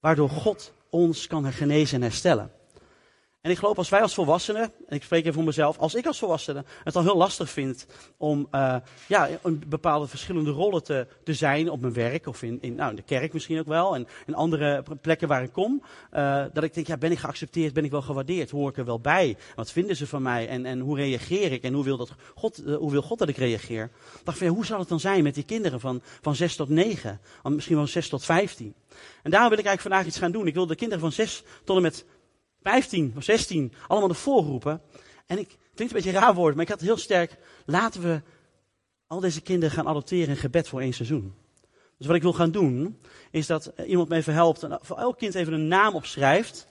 [0.00, 2.50] waardoor God ons kan genezen en herstellen.
[3.40, 6.06] En ik geloof als wij als volwassenen, en ik spreek even voor mezelf, als ik
[6.06, 8.76] als volwassene het al heel lastig vind om uh,
[9.08, 12.90] ja, een bepaalde verschillende rollen te, te zijn op mijn werk of in, in, nou,
[12.90, 16.64] in de kerk misschien ook wel en in andere plekken waar ik kom, uh, dat
[16.64, 19.36] ik denk, ja, ben ik geaccepteerd, ben ik wel gewaardeerd, hoor ik er wel bij,
[19.54, 22.66] wat vinden ze van mij en, en hoe reageer ik en hoe wil, dat God,
[22.66, 23.84] uh, hoe wil God dat ik reageer?
[23.84, 26.56] Ik dacht van, ja, hoe zal het dan zijn met die kinderen van, van 6
[26.56, 28.74] tot 9, misschien wel 6 tot 15?
[29.22, 30.46] En daarom wil ik eigenlijk vandaag iets gaan doen.
[30.46, 32.04] Ik wil de kinderen van 6 tot en met
[32.62, 34.82] 15 of 16, allemaal de voorroepen.
[35.26, 38.22] En ik, het klinkt een beetje raar woord, maar ik had heel sterk, laten we
[39.06, 41.34] al deze kinderen gaan adopteren in gebed voor één seizoen.
[41.98, 45.18] Dus wat ik wil gaan doen, is dat iemand me even helpt en voor elk
[45.18, 46.66] kind even een naam opschrijft.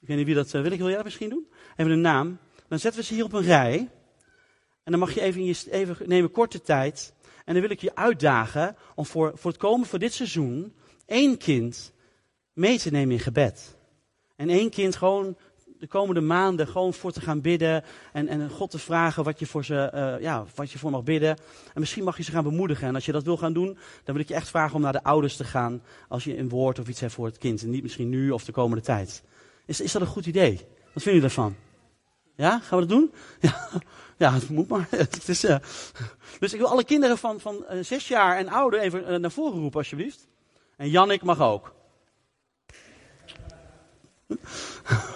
[0.00, 0.72] Ik weet niet wie dat uh, wil.
[0.72, 1.46] Ik wil jij dat misschien doen?
[1.76, 2.38] Even een naam.
[2.68, 3.90] Dan zetten we ze hier op een rij.
[4.82, 7.14] En dan mag je even, je, even nemen korte tijd.
[7.44, 10.74] En dan wil ik je uitdagen om voor, voor het komen voor dit seizoen
[11.06, 11.92] één kind
[12.52, 13.76] mee te nemen in gebed.
[14.36, 15.36] En één kind gewoon
[15.82, 17.84] de komende maanden gewoon voor te gaan bidden.
[18.12, 21.02] En, en God te vragen wat je, voor ze, uh, ja, wat je voor mag
[21.02, 21.36] bidden.
[21.74, 22.88] En misschien mag je ze gaan bemoedigen.
[22.88, 24.92] En als je dat wil gaan doen, dan wil ik je echt vragen om naar
[24.92, 25.82] de ouders te gaan.
[26.08, 27.62] Als je een woord of iets hebt voor het kind.
[27.62, 29.22] En niet misschien nu of de komende tijd.
[29.66, 30.56] Is, is dat een goed idee?
[30.92, 31.54] Wat vinden jullie daarvan?
[32.34, 33.12] Ja, gaan we dat doen?
[33.40, 33.68] Ja,
[34.16, 34.86] ja het moet maar.
[34.90, 35.56] Het is, uh...
[36.38, 39.60] Dus ik wil alle kinderen van, van uh, zes jaar en ouder even naar voren
[39.60, 40.28] roepen, alsjeblieft.
[40.76, 41.74] En Jannik mag ook.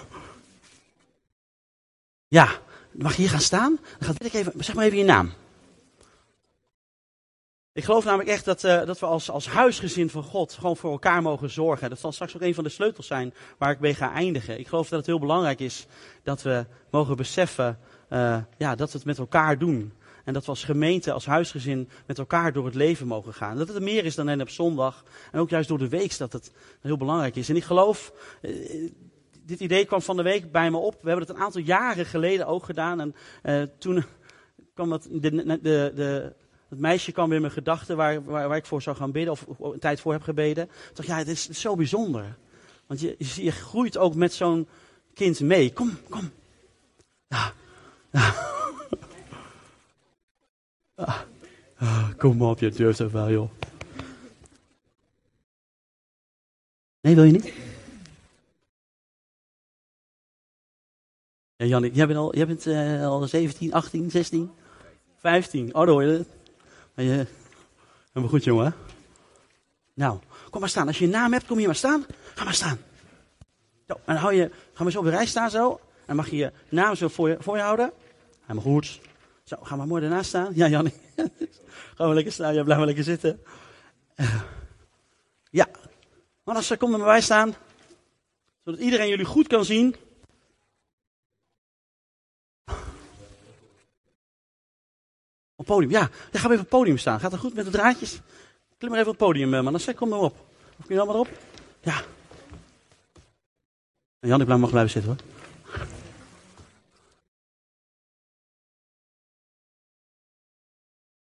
[2.29, 2.49] Ja,
[2.91, 3.79] mag je hier gaan staan?
[3.99, 5.33] Dan ik even, zeg maar even je naam.
[7.77, 10.91] Ik geloof namelijk echt dat, uh, dat we als, als huisgezin van God gewoon voor
[10.91, 11.89] elkaar mogen zorgen.
[11.89, 14.59] Dat zal straks ook een van de sleutels zijn waar ik mee ga eindigen.
[14.59, 15.85] Ik geloof dat het heel belangrijk is
[16.23, 19.93] dat we mogen beseffen uh, ja, dat we het met elkaar doen.
[20.23, 23.57] En dat we als gemeente, als huisgezin met elkaar door het leven mogen gaan.
[23.57, 25.03] Dat het meer is dan alleen op zondag.
[25.31, 26.51] En ook juist door de week dat het
[26.81, 27.49] heel belangrijk is.
[27.49, 28.91] En ik geloof, uh,
[29.47, 30.93] dit idee kwam van de week bij me op.
[31.01, 32.99] We hebben het een aantal jaren geleden ook gedaan.
[32.99, 34.03] En uh, toen
[34.73, 36.33] kwam dat, de, de, de,
[36.69, 39.31] het meisje kwam weer in mijn gedachten waar, waar, ik voor zou gaan bidden.
[39.31, 40.63] Of, een tijd voor heb gebeden.
[40.63, 42.37] Ik dacht, ja, het is, zo bijzonder.
[42.85, 44.67] Want je, je, groeit ook met zo'n
[45.13, 45.73] kind mee.
[45.73, 46.29] Kom, kom.
[47.27, 47.53] Ja.
[50.99, 51.19] Ah,
[51.77, 53.49] ah, kom op, je durft het wel, joh.
[57.01, 57.53] Nee, wil je niet?
[61.57, 64.51] Ja, Jannik, jij bent al, jij bent, uh, al 17, 18, 16,
[65.19, 65.75] 15.
[65.75, 66.03] Oh, hoor.
[66.93, 67.25] Maar je,
[68.07, 68.75] helemaal goed, jongen.
[69.93, 70.87] Nou, kom maar staan.
[70.87, 72.05] Als je een naam hebt, kom hier maar staan.
[72.35, 72.77] Ga maar staan.
[73.87, 75.71] Zo, en dan hou je, ga maar zo op de rij staan zo.
[75.71, 77.91] En dan mag je je naam zo voor je, voor je houden.
[78.41, 78.99] Helemaal goed.
[79.43, 80.51] Zo, ga maar mooi ernaast staan.
[80.55, 80.95] Ja, Jannik.
[81.95, 82.53] ga maar lekker staan.
[82.53, 83.39] Ja, blijf maar lekker zitten.
[85.49, 85.67] Ja.
[86.43, 87.55] Maar als ze kom er maar bij staan.
[88.63, 89.95] Zodat iedereen jullie goed kan zien.
[95.67, 95.99] Podium, ja.
[95.99, 96.09] Dan
[96.41, 97.19] gaan we even op het podium staan.
[97.19, 98.21] Gaat het goed met de draadjes?
[98.77, 99.63] Klim maar even op het podium, man.
[99.63, 100.35] Dan zeg kom maar op.
[100.79, 101.29] Of kun je allemaal op?
[101.81, 102.01] Ja.
[104.19, 105.21] En Jan, ik mag blijven zitten hoor.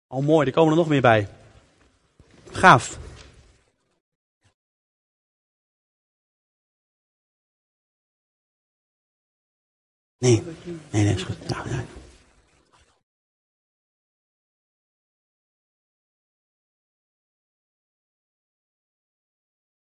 [0.08, 1.30] Al mooi, er komen er nog meer bij.
[2.52, 2.98] Gaaf.
[10.18, 10.44] Nee,
[10.92, 11.48] nee, nee, is goed.
[11.48, 11.86] Nou.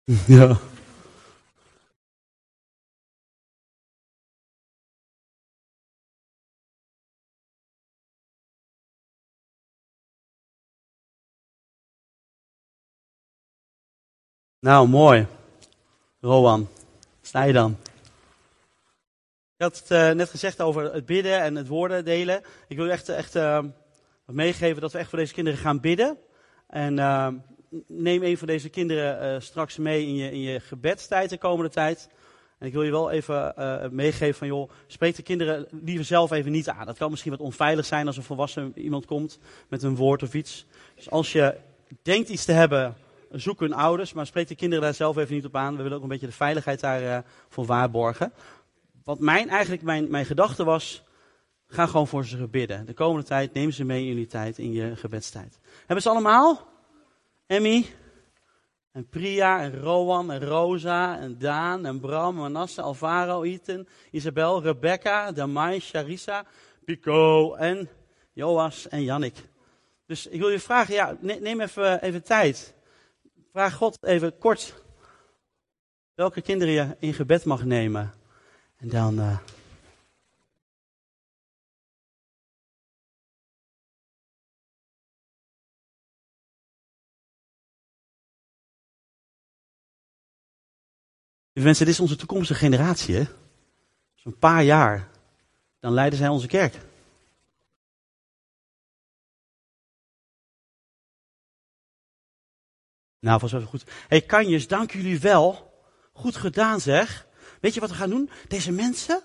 [0.28, 0.58] Ja.
[14.60, 15.28] Nou, mooi.
[16.22, 16.68] Rowan,
[17.22, 17.78] sta je dan?
[19.56, 22.44] Ik had het uh, net gezegd over het bidden en het woorden delen.
[22.68, 23.64] Ik wil echt, echt uh,
[24.26, 26.18] meegeven dat we echt voor deze kinderen gaan bidden.
[26.68, 26.98] En
[27.88, 31.72] neem een van deze kinderen uh, straks mee in je, in je gebedstijd de komende
[31.72, 32.10] tijd.
[32.58, 36.32] En ik wil je wel even uh, meegeven van, joh, spreek de kinderen liever zelf
[36.32, 36.86] even niet aan.
[36.86, 40.34] Dat kan misschien wat onveilig zijn als een volwassen iemand komt met een woord of
[40.34, 40.66] iets.
[40.96, 41.56] Dus als je
[42.02, 42.96] denkt iets te hebben,
[43.32, 45.76] zoek hun ouders, maar spreek de kinderen daar zelf even niet op aan.
[45.76, 47.18] We willen ook een beetje de veiligheid daarvoor uh,
[47.50, 48.34] voor waarborgen.
[49.04, 51.04] Wat mijn, eigenlijk mijn, mijn gedachte was,
[51.68, 52.86] ga gewoon voor ze bidden.
[52.86, 55.60] De komende tijd, neem ze mee in jullie tijd, in je gebedstijd.
[55.80, 56.68] Hebben ze allemaal?
[57.48, 57.86] Emmy,
[58.92, 65.32] en Priya, en Rowan, en Rosa, en Daan, en Bram, Manasse, Alvaro, Ethan, Isabel, Rebecca,
[65.32, 66.46] Damai, Charissa,
[66.86, 67.90] Pico en
[68.34, 69.36] Joas en Jannik.
[70.06, 72.76] Dus ik wil je vragen, ja, neem even, even tijd.
[73.52, 74.74] Vraag God even kort
[76.18, 78.14] welke kinderen je in gebed mag nemen.
[78.78, 79.38] En dan uh,
[91.64, 93.16] mensen, dit is onze toekomstige generatie.
[93.16, 93.24] Hè?
[94.16, 95.10] Zo'n paar jaar,
[95.80, 96.76] dan leiden zij onze kerk.
[103.20, 103.84] Nou, was even goed.
[104.08, 105.74] hey, kanjes, dank jullie wel.
[106.14, 107.28] Goed gedaan zeg.
[107.62, 108.30] Weet je wat we gaan doen?
[108.48, 109.22] Deze mensen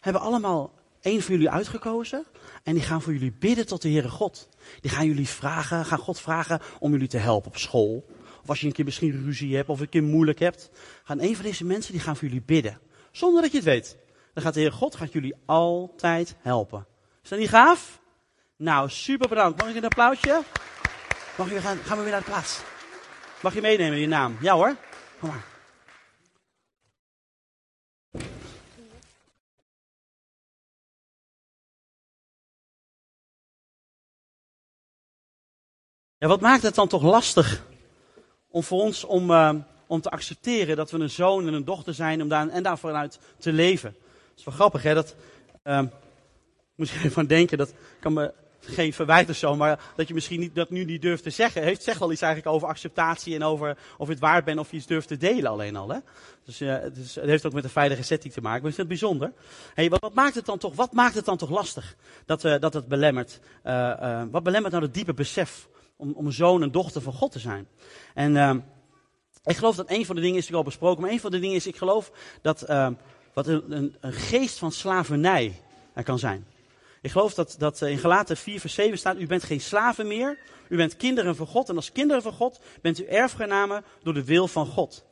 [0.00, 2.24] hebben allemaal één van jullie uitgekozen.
[2.62, 4.48] En die gaan voor jullie bidden tot de Heere God.
[4.80, 8.04] Die gaan jullie vragen, gaan God vragen om jullie te helpen op school.
[8.44, 10.70] Of als je een keer misschien ruzie hebt of een keer moeilijk hebt.
[11.04, 12.78] Gaan een van deze mensen, die gaan voor jullie bidden.
[13.10, 13.96] Zonder dat je het weet.
[14.32, 16.86] Dan gaat de Heer God gaat jullie altijd helpen.
[17.22, 18.00] Is dat niet gaaf?
[18.56, 19.60] Nou, super bedankt.
[19.60, 20.42] Mag ik een applausje?
[21.38, 22.60] Mag je gaan, gaan we weer naar de plaats.
[23.42, 24.36] Mag je meenemen je naam?
[24.40, 24.76] Ja hoor.
[25.20, 25.44] Kom maar.
[36.18, 37.62] Ja, wat maakt het dan toch lastig
[38.54, 39.54] om voor ons om, uh,
[39.86, 42.78] om te accepteren dat we een zoon en een dochter zijn om daar, en daar
[42.78, 43.94] vanuit te leven?
[44.00, 44.94] Dat is wel grappig, hè?
[44.94, 45.14] Dat,
[45.64, 45.80] uh,
[46.74, 50.54] moet je even denken, dat kan me geen verwijt zo, maar dat je misschien niet,
[50.54, 53.76] dat nu niet durft te zeggen, heeft, zegt wel iets eigenlijk over acceptatie en over
[53.98, 55.88] of je het waard bent of je iets durft te delen alleen al.
[55.88, 55.98] Hè?
[56.44, 59.32] Dus, uh, het, heeft ook met een veilige setting te maken, maar is dat bijzonder.
[59.74, 62.74] Hey, wat, wat, maakt het dan toch, wat maakt het dan toch lastig dat, dat
[62.74, 63.40] het belemmert?
[64.30, 67.68] Wat belemmert nou het diepe besef om, om zoon en dochter van God te zijn?
[68.14, 68.64] En
[69.44, 71.38] ik geloof dat een van de dingen is, ik al besproken, maar een van de
[71.38, 72.66] dingen is, ik geloof dat
[73.34, 75.62] wat een, een, geest van slavernij
[75.94, 76.46] er kan zijn.
[77.02, 80.38] Ik geloof dat, dat in Galaten 4 vers 7 staat, u bent geen slaven meer,
[80.68, 81.68] u bent kinderen van God.
[81.68, 85.04] En als kinderen van God bent u erfgenamen door de wil van God.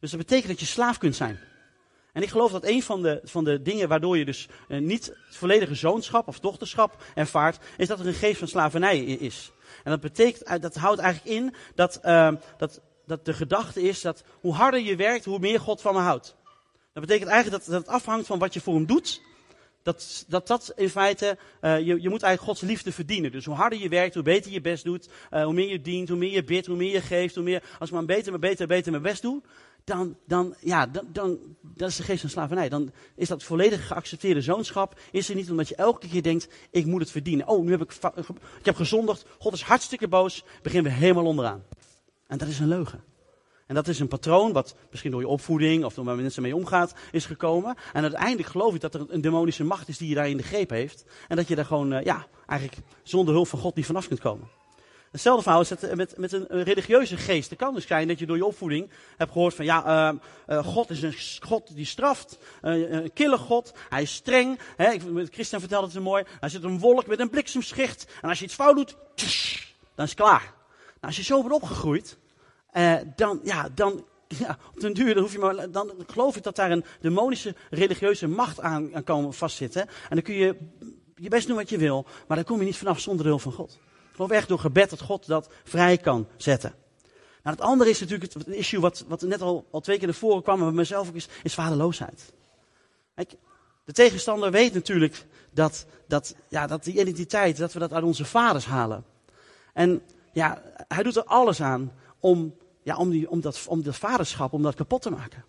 [0.00, 1.38] Dus dat betekent dat je slaaf kunt zijn.
[2.18, 5.06] En ik geloof dat een van de, van de dingen waardoor je dus uh, niet
[5.06, 9.52] het volledige zoonschap of dochterschap ervaart, is dat er een geest van slavernij is.
[9.84, 14.24] En dat betekent, dat houdt eigenlijk in dat, uh, dat, dat de gedachte is dat
[14.40, 16.36] hoe harder je werkt, hoe meer God van me houdt.
[16.92, 19.20] Dat betekent eigenlijk dat, dat het afhangt van wat je voor hem doet,
[19.82, 23.32] dat, dat dat in feite, uh, je, je moet eigenlijk Gods liefde verdienen.
[23.32, 26.18] Dus hoe harder je werkt, hoe beter je best doet, hoe meer je dient, hoe
[26.18, 28.66] meer je bidt, hoe meer je geeft, hoe meer, als ik maar beter, maar beter,
[28.66, 29.42] beter mijn best doe,
[29.84, 32.68] dan, dan, ja, dan, dan, dat is de geest van slavernij.
[32.68, 36.86] Dan is dat volledig geaccepteerde zoonschap, is er niet omdat je elke keer denkt, ik
[36.86, 37.46] moet het verdienen.
[37.46, 37.92] Oh, nu heb ik,
[38.58, 41.62] ik heb gezondigd, God is hartstikke boos, beginnen we helemaal onderaan.
[42.26, 43.04] En dat is een leugen.
[43.68, 46.56] En dat is een patroon wat misschien door je opvoeding of door waar mensen mee
[46.56, 47.76] omgaat is gekomen.
[47.92, 50.42] En uiteindelijk geloof ik dat er een demonische macht is die je daar in de
[50.42, 51.04] greep heeft.
[51.28, 54.20] En dat je daar gewoon, uh, ja, eigenlijk zonder hulp van God niet vanaf kunt
[54.20, 54.48] komen.
[55.10, 57.50] Hetzelfde verhaal is het met, met een, religieuze geest.
[57.50, 60.18] Het kan dus zijn dat je door je opvoeding hebt gehoord van ja, uh,
[60.48, 62.38] uh, God is een God die straft.
[62.60, 63.72] Een kille God.
[63.88, 64.58] Hij is streng.
[64.76, 64.96] Hè,
[65.30, 66.24] Christian vertelde het zo mooi.
[66.40, 68.06] Hij zit een wolk met een bliksemschicht.
[68.22, 68.96] En als je iets fout doet,
[69.94, 70.42] dan is het klaar.
[71.00, 72.18] Nou, als je zo bent opgegroeid,
[73.16, 74.04] dan, ja, dan,
[74.42, 77.54] ja, op den duur, dan, hoef je maar, dan geloof ik dat daar een demonische
[77.70, 79.82] religieuze macht aan, aan komen vastzitten.
[79.82, 80.56] En dan kun je
[81.14, 83.42] je best doen wat je wil, maar dan kom je niet vanaf zonder de hulp
[83.42, 83.78] van God.
[84.18, 86.74] Geloof echt door gebed dat God dat vrij kan zetten.
[87.42, 90.16] Nou, het andere is natuurlijk het, issue wat, wat net al, al twee keer naar
[90.16, 92.32] voren kwam, en bij mezelf ook is, is vaderloosheid.
[93.14, 93.34] Kijk,
[93.84, 98.24] de tegenstander weet natuurlijk dat, dat, ja, dat die identiteit, dat we dat uit onze
[98.24, 99.04] vaders halen.
[99.72, 100.02] En
[100.32, 104.52] ja, hij doet er alles aan om, ja, om, die, om, dat, om dat vaderschap,
[104.52, 105.44] om dat kapot te maken.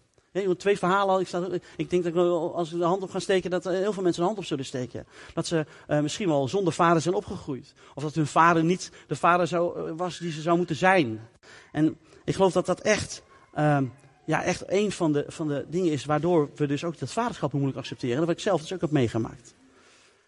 [0.57, 1.21] Twee verhalen.
[1.21, 2.15] Ik, ik denk dat
[2.53, 4.65] als we de hand op gaan steken, dat heel veel mensen de hand op zullen
[4.65, 5.07] steken.
[5.33, 7.73] Dat ze uh, misschien wel zonder vader zijn opgegroeid.
[7.95, 11.27] Of dat hun vader niet de vader zou, was die ze zou moeten zijn.
[11.71, 13.23] En ik geloof dat dat echt,
[13.55, 13.77] uh,
[14.25, 17.53] ja, echt een van de, van de dingen is waardoor we dus ook dat vaderschap
[17.53, 18.15] moeilijk accepteren.
[18.15, 19.53] En dat ik zelf dus ook heb meegemaakt.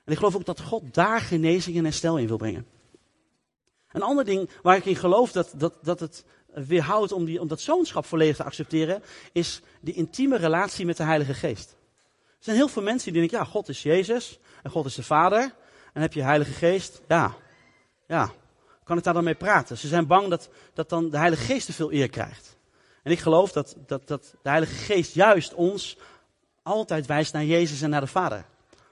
[0.05, 2.65] En ik geloof ook dat God daar genezing en herstel in wil brengen.
[3.91, 7.61] Een ander ding waar ik in geloof dat, dat, dat het weerhoudt om, die, dat
[7.61, 11.69] zoonschap volledig te accepteren, is de intieme relatie met de Heilige Geest.
[12.27, 15.03] Er zijn heel veel mensen die denken, ja, God is Jezus en God is de
[15.03, 15.53] Vader.
[15.93, 17.35] En heb je Heilige Geest, ja,
[18.07, 18.31] ja,
[18.83, 19.77] kan ik daar dan mee praten?
[19.77, 22.57] Ze zijn bang dat, dat dan de Heilige Geest te veel eer krijgt.
[23.03, 25.97] En ik geloof dat, dat, dat de Heilige Geest juist ons
[26.63, 28.45] altijd wijst naar Jezus en naar de Vader.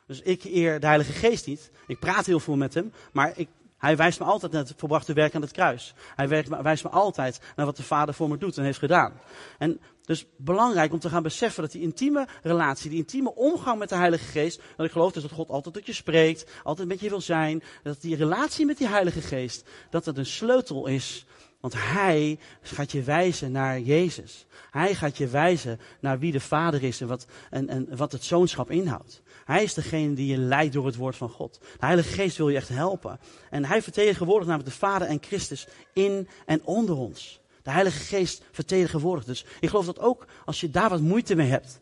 [0.07, 1.71] Dus ik eer de Heilige Geest niet.
[1.87, 3.47] Ik praat heel veel met hem, maar ik
[3.79, 5.93] hij wijst me altijd naar het volbrachte werk aan het kruis.
[6.15, 6.27] Hij
[6.61, 9.13] wijst me altijd naar wat de Vader voor me doet en heeft gedaan.
[9.57, 13.89] En dus belangrijk om te gaan beseffen dat die intieme relatie, die intieme omgang met
[13.89, 16.99] de Heilige Geest, dat ik geloof dus dat God altijd tot je spreekt, altijd met
[16.99, 21.25] je wil zijn, dat die relatie met die Heilige Geest, dat het een sleutel is
[21.59, 24.45] want hij gaat je wijzen naar Jezus.
[24.71, 28.71] Hij gaat je wijzen naar wie de Vader is en wat, en wat het zoonschap
[28.71, 29.21] inhoudt.
[29.49, 31.59] Hij is degene die je leidt door het woord van God.
[31.79, 33.19] De Heilige Geest wil je echt helpen.
[33.49, 37.39] En hij vertegenwoordigt namelijk de Vader en Christus in en onder ons.
[37.63, 39.27] De Heilige Geest vertegenwoordigt.
[39.27, 41.79] Dus ik geloof dat ook als je daar wat moeite mee hebt.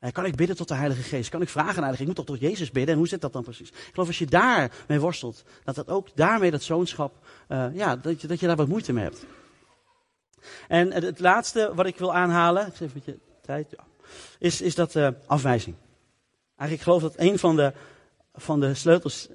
[0.00, 1.30] eh, Kan ik bidden tot de Heilige Geest?
[1.30, 1.98] Kan ik vragen aan de?
[1.98, 2.92] Ik moet toch tot Jezus bidden?
[2.92, 3.68] En hoe zit dat dan precies?
[3.68, 8.20] Ik geloof als je daarmee worstelt, dat dat ook daarmee dat zoonschap, eh, ja, dat
[8.20, 9.26] je, dat je daar wat moeite mee hebt.
[10.68, 13.84] En het, laatste wat ik wil aanhalen, ik zeg even met je tijd, ja,
[14.38, 15.76] is, is dat eh, afwijzing.
[16.60, 17.72] Eigenlijk ik geloof dat een van de,
[18.34, 19.28] van de sleutels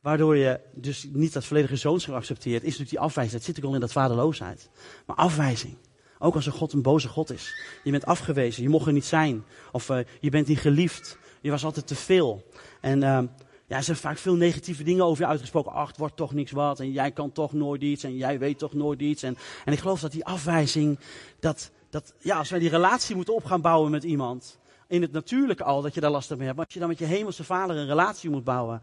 [0.00, 3.36] waardoor je dus niet dat volledige zoonschap accepteert, is natuurlijk die afwijzing.
[3.36, 4.70] Dat zit ook al in dat vaderloosheid.
[5.06, 5.76] Maar afwijzing.
[6.18, 7.54] Ook als een God een boze God is.
[7.84, 9.44] Je bent afgewezen, je mocht er niet zijn.
[9.72, 11.18] Of uh, je bent niet geliefd.
[11.40, 12.46] Je was altijd te veel.
[12.80, 13.18] En uh,
[13.66, 15.72] ja, er zijn vaak veel negatieve dingen over je uitgesproken.
[15.72, 16.80] Ach, het wordt toch niks wat.
[16.80, 18.04] En jij kan toch nooit iets.
[18.04, 19.22] En jij weet toch nooit iets.
[19.22, 20.98] En, en ik geloof dat die afwijzing,
[21.40, 24.60] dat, dat ja, als wij die relatie moeten op gaan bouwen met iemand.
[24.92, 26.56] In het natuurlijke al, dat je daar last mee hebt.
[26.56, 28.82] Maar als je dan met je hemelse vader een relatie moet bouwen.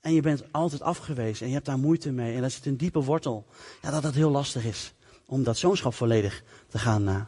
[0.00, 1.42] En je bent altijd afgewezen.
[1.42, 2.34] En je hebt daar moeite mee.
[2.34, 3.46] En daar zit een diepe wortel.
[3.82, 4.92] Ja, dat het heel lastig is.
[5.26, 7.20] Om dat zoonschap volledig te gaan, uh,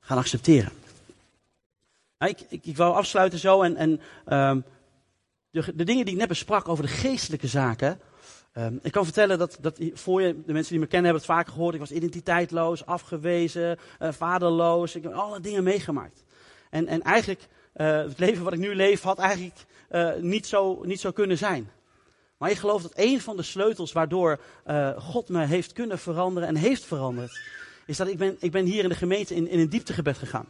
[0.00, 0.72] gaan accepteren.
[2.18, 3.62] Nou, ik, ik, ik wou afsluiten zo.
[3.62, 4.00] En, en
[4.38, 4.64] um,
[5.50, 8.00] de, de, dingen die ik net besprak over de geestelijke zaken.
[8.52, 11.36] Um, ik kan vertellen dat, dat voor je, de mensen die me kennen hebben het
[11.36, 11.74] vaak gehoord.
[11.74, 14.94] Ik was identiteitloos, afgewezen, uh, vaderloos.
[14.94, 16.24] Ik heb alle dingen meegemaakt.
[16.70, 20.80] En, en eigenlijk, uh, het leven wat ik nu leef had eigenlijk uh, niet, zo,
[20.84, 21.70] niet zo kunnen zijn.
[22.36, 26.48] Maar ik geloof dat een van de sleutels waardoor uh, God me heeft kunnen veranderen
[26.48, 27.40] en heeft veranderd,
[27.86, 30.48] is dat ik ben, ik ben hier in de gemeente in, in een dieptegebed gegaan.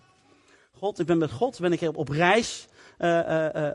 [0.73, 2.67] God, ik ben met God, ben ik op, op reis,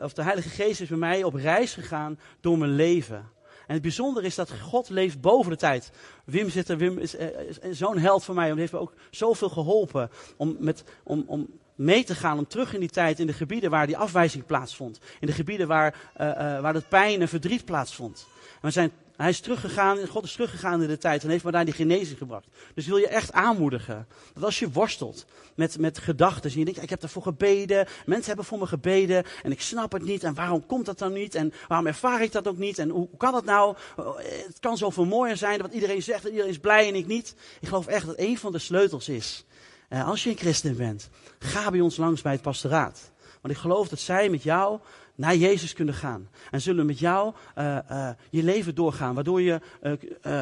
[0.00, 3.30] of de Heilige Geest is bij mij op reis gegaan door mijn leven.
[3.66, 5.90] En het bijzondere is dat God leeft boven de tijd.
[6.24, 8.48] Wim zit er, Wim is, is zo'n held voor mij.
[8.48, 12.74] Hij heeft me ook zoveel geholpen om, met, om, om mee te gaan, om terug
[12.74, 14.98] in die tijd, in de gebieden waar die afwijzing plaatsvond.
[15.20, 18.26] In de gebieden waar, uh, waar het pijn en verdriet plaatsvond.
[18.52, 21.50] En we zijn, hij is teruggegaan, God is teruggegaan in de tijd en heeft me
[21.50, 22.46] daar die genezing gebracht.
[22.74, 26.82] Dus wil je echt aanmoedigen, dat als je worstelt met, met gedachten, en je denkt,
[26.82, 30.34] ik heb ervoor gebeden, mensen hebben voor me gebeden, en ik snap het niet, en
[30.34, 33.32] waarom komt dat dan niet, en waarom ervaar ik dat ook niet, en hoe, kan
[33.32, 33.76] dat nou?
[34.16, 37.34] Het kan zoveel mooier zijn, wat iedereen zegt, en iedereen is blij en ik niet.
[37.60, 39.44] Ik geloof echt dat een van de sleutels is,
[40.00, 43.10] als je een christen bent, ga bij ons langs bij het pastoraat.
[43.40, 44.80] Want ik geloof dat zij met jou
[45.14, 46.28] naar Jezus kunnen gaan.
[46.50, 49.14] En zullen met jou uh, uh, je leven doorgaan.
[49.14, 49.60] Waardoor je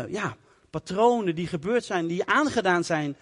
[0.09, 0.37] ja,
[0.71, 3.17] patronen die gebeurd zijn, die aangedaan zijn,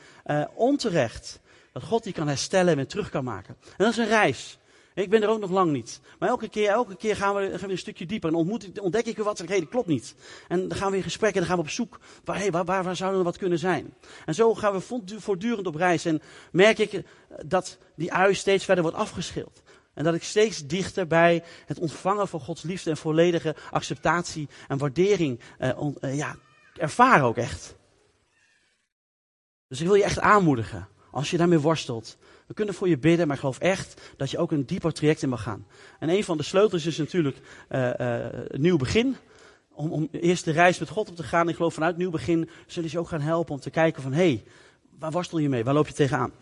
[0.54, 1.40] onterecht.
[1.72, 3.56] Dat God die kan herstellen en weer terug kan maken.
[3.62, 4.57] En dat is een reis.
[4.98, 6.00] Ik ben er ook nog lang niet.
[6.18, 8.28] Maar elke keer, elke keer gaan we, een stukje dieper.
[8.28, 9.38] En ontmoet, ontdek ik weer wat.
[9.38, 10.14] Hey, dat klopt niet.
[10.48, 12.00] En dan gaan we in gesprek en dan gaan we op zoek.
[12.24, 13.94] Waar, hey, waar, waar, zou er wat kunnen zijn?
[14.26, 16.04] En zo gaan we voortdurend op reis.
[16.04, 16.22] En
[16.52, 17.02] merk ik
[17.46, 19.62] dat die ui steeds verder wordt afgeschild.
[19.94, 24.78] En dat ik steeds dichter bij het ontvangen van Gods liefde en volledige acceptatie en
[24.78, 25.40] waardering
[25.76, 26.36] on, uh, ja,
[26.76, 27.76] ervaar ook echt.
[29.68, 30.88] Dus ik wil je echt aanmoedigen.
[31.10, 32.18] Als je daarmee worstelt.
[32.48, 35.22] We kunnen voor je bidden, maar ik geloof echt dat je ook een dieper traject
[35.22, 35.66] in mag gaan.
[35.98, 37.36] En een van de sleutels is natuurlijk
[37.70, 39.16] uh, uh, een nieuw begin.
[39.72, 41.48] Om, om eerst de reis met God op te gaan.
[41.48, 44.12] Ik geloof vanuit nieuw begin zullen ze je ook gaan helpen om te kijken van...
[44.12, 44.44] hé, hey,
[44.98, 45.64] waar worstel je mee?
[45.64, 46.32] Waar loop je tegenaan?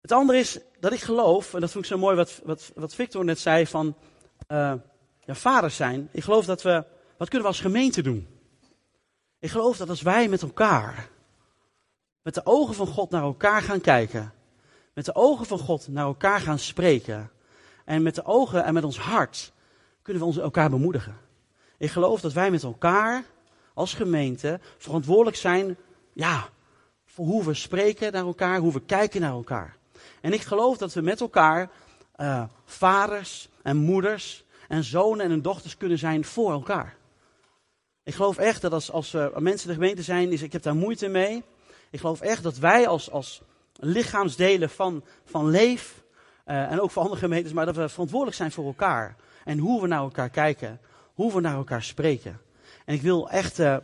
[0.00, 2.94] Het andere is dat ik geloof, en dat vond ik zo mooi wat, wat, wat
[2.94, 3.96] Victor net zei van...
[4.48, 4.74] Uh,
[5.24, 6.08] ja, vaders zijn.
[6.12, 6.84] Ik geloof dat we...
[7.16, 8.26] Wat kunnen we als gemeente doen?
[9.38, 11.08] Ik geloof dat als wij met elkaar
[12.22, 14.32] met de ogen van God naar elkaar gaan kijken.
[14.94, 17.30] Met de ogen van God naar elkaar gaan spreken.
[17.84, 19.52] En met de ogen en met ons hart
[20.02, 21.16] kunnen we ons elkaar bemoedigen.
[21.78, 23.24] Ik geloof dat wij met elkaar
[23.74, 25.76] als gemeente verantwoordelijk zijn,
[26.12, 26.48] ja,
[27.04, 29.76] voor hoe we spreken naar elkaar, hoe we kijken naar elkaar.
[30.20, 31.70] En ik geloof dat we met elkaar
[32.16, 36.96] uh, vaders en moeders en zonen en dochters kunnen zijn voor elkaar.
[38.02, 41.08] Ik geloof echt dat als, als uh, mensen de gemeente zijn, ik heb daar moeite
[41.08, 41.42] mee.
[41.92, 43.42] Ik geloof echt dat wij als, als
[43.74, 46.04] lichaamsdelen van, van Leef,
[46.46, 49.16] uh, en ook voor andere gemeentes, maar dat we verantwoordelijk zijn voor elkaar.
[49.44, 50.80] En hoe we naar elkaar kijken,
[51.14, 52.40] hoe we naar elkaar spreken.
[52.84, 53.76] En ik wil echt, uh,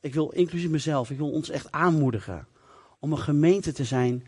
[0.00, 2.46] ik wil inclusief mezelf, ik wil ons echt aanmoedigen
[2.98, 4.26] om een gemeente te zijn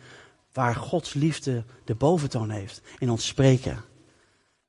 [0.53, 3.85] waar Gods liefde de boventoon heeft in ons spreken.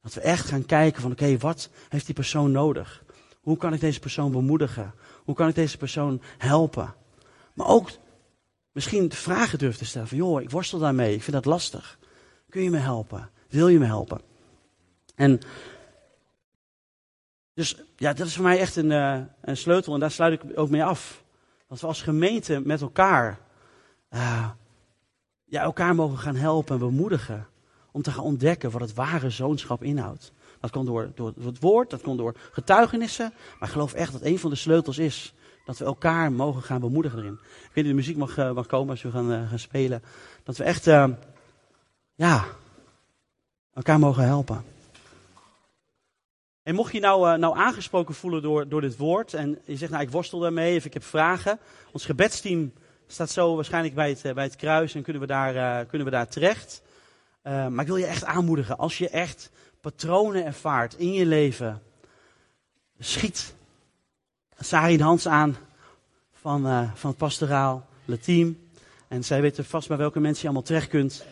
[0.02, 3.04] Dat we echt gaan kijken van oké, wat heeft die persoon nodig?
[3.42, 4.94] Hoe kan ik deze persoon bemoedigen?
[5.24, 6.94] Hoe kan ik deze persoon helpen?
[7.54, 7.90] Maar ook
[8.80, 12.00] misschien vragen durven te stellen van joh, ik worstel daarmee, ik vind dat lastig.
[12.50, 13.30] Kun je me helpen?
[13.50, 14.22] Wil je me helpen?
[15.16, 15.40] En
[17.54, 20.60] dus ja, dat is voor mij echt een, uh, een sleutel en daar sluit ik
[20.60, 21.24] ook mee af.
[21.68, 23.40] Dat we als gemeente met elkaar
[24.12, 24.50] uh,
[25.46, 27.48] ja, elkaar mogen gaan helpen en bemoedigen
[27.92, 30.32] om te gaan ontdekken wat het ware zoonschap inhoudt.
[30.60, 34.22] Dat kan door, door het woord, dat kan door getuigenissen, maar ik geloof echt dat
[34.22, 35.34] een van de sleutels is
[35.70, 37.40] Dat we elkaar mogen gaan bemoedigen erin.
[37.42, 40.04] Ik weet niet, de muziek mag, uh, mag komen als we gaan, uh, gaan spelen.
[40.44, 41.08] Dat we echt, uh,
[42.16, 42.46] ja,
[43.74, 44.64] elkaar mogen helpen.
[46.64, 50.04] En mocht je nou, nou aangesproken voelen door, door dit woord en je zegt, nou
[50.04, 51.60] ik worstel daarmee of ik heb vragen.
[51.92, 52.74] Ons gebedsteam
[53.08, 56.28] staat zo waarschijnlijk bij het, bij het kruis en kunnen we daar, kunnen we daar
[56.28, 56.82] terecht.
[57.44, 59.52] maar ik wil je echt aanmoedigen, als je echt
[59.82, 61.82] patronen ervaart in je leven,
[63.00, 63.58] schiet
[64.60, 65.58] Sari Hans aan
[66.34, 68.58] van, uh, van het pastoraal, het team.
[69.08, 71.24] En zij weten vast bij welke mensen je allemaal terecht kunt.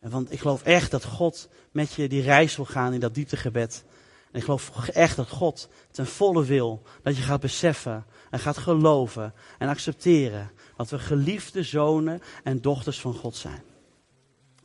[0.00, 3.84] Want ik geloof echt dat God met je die reis wil gaan in dat dieptegebed.
[4.30, 8.58] En ik geloof echt dat God ten volle wil dat je gaat beseffen en gaat
[8.58, 13.62] geloven en accepteren dat we geliefde zonen en dochters van God zijn.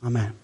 [0.00, 0.43] Amen.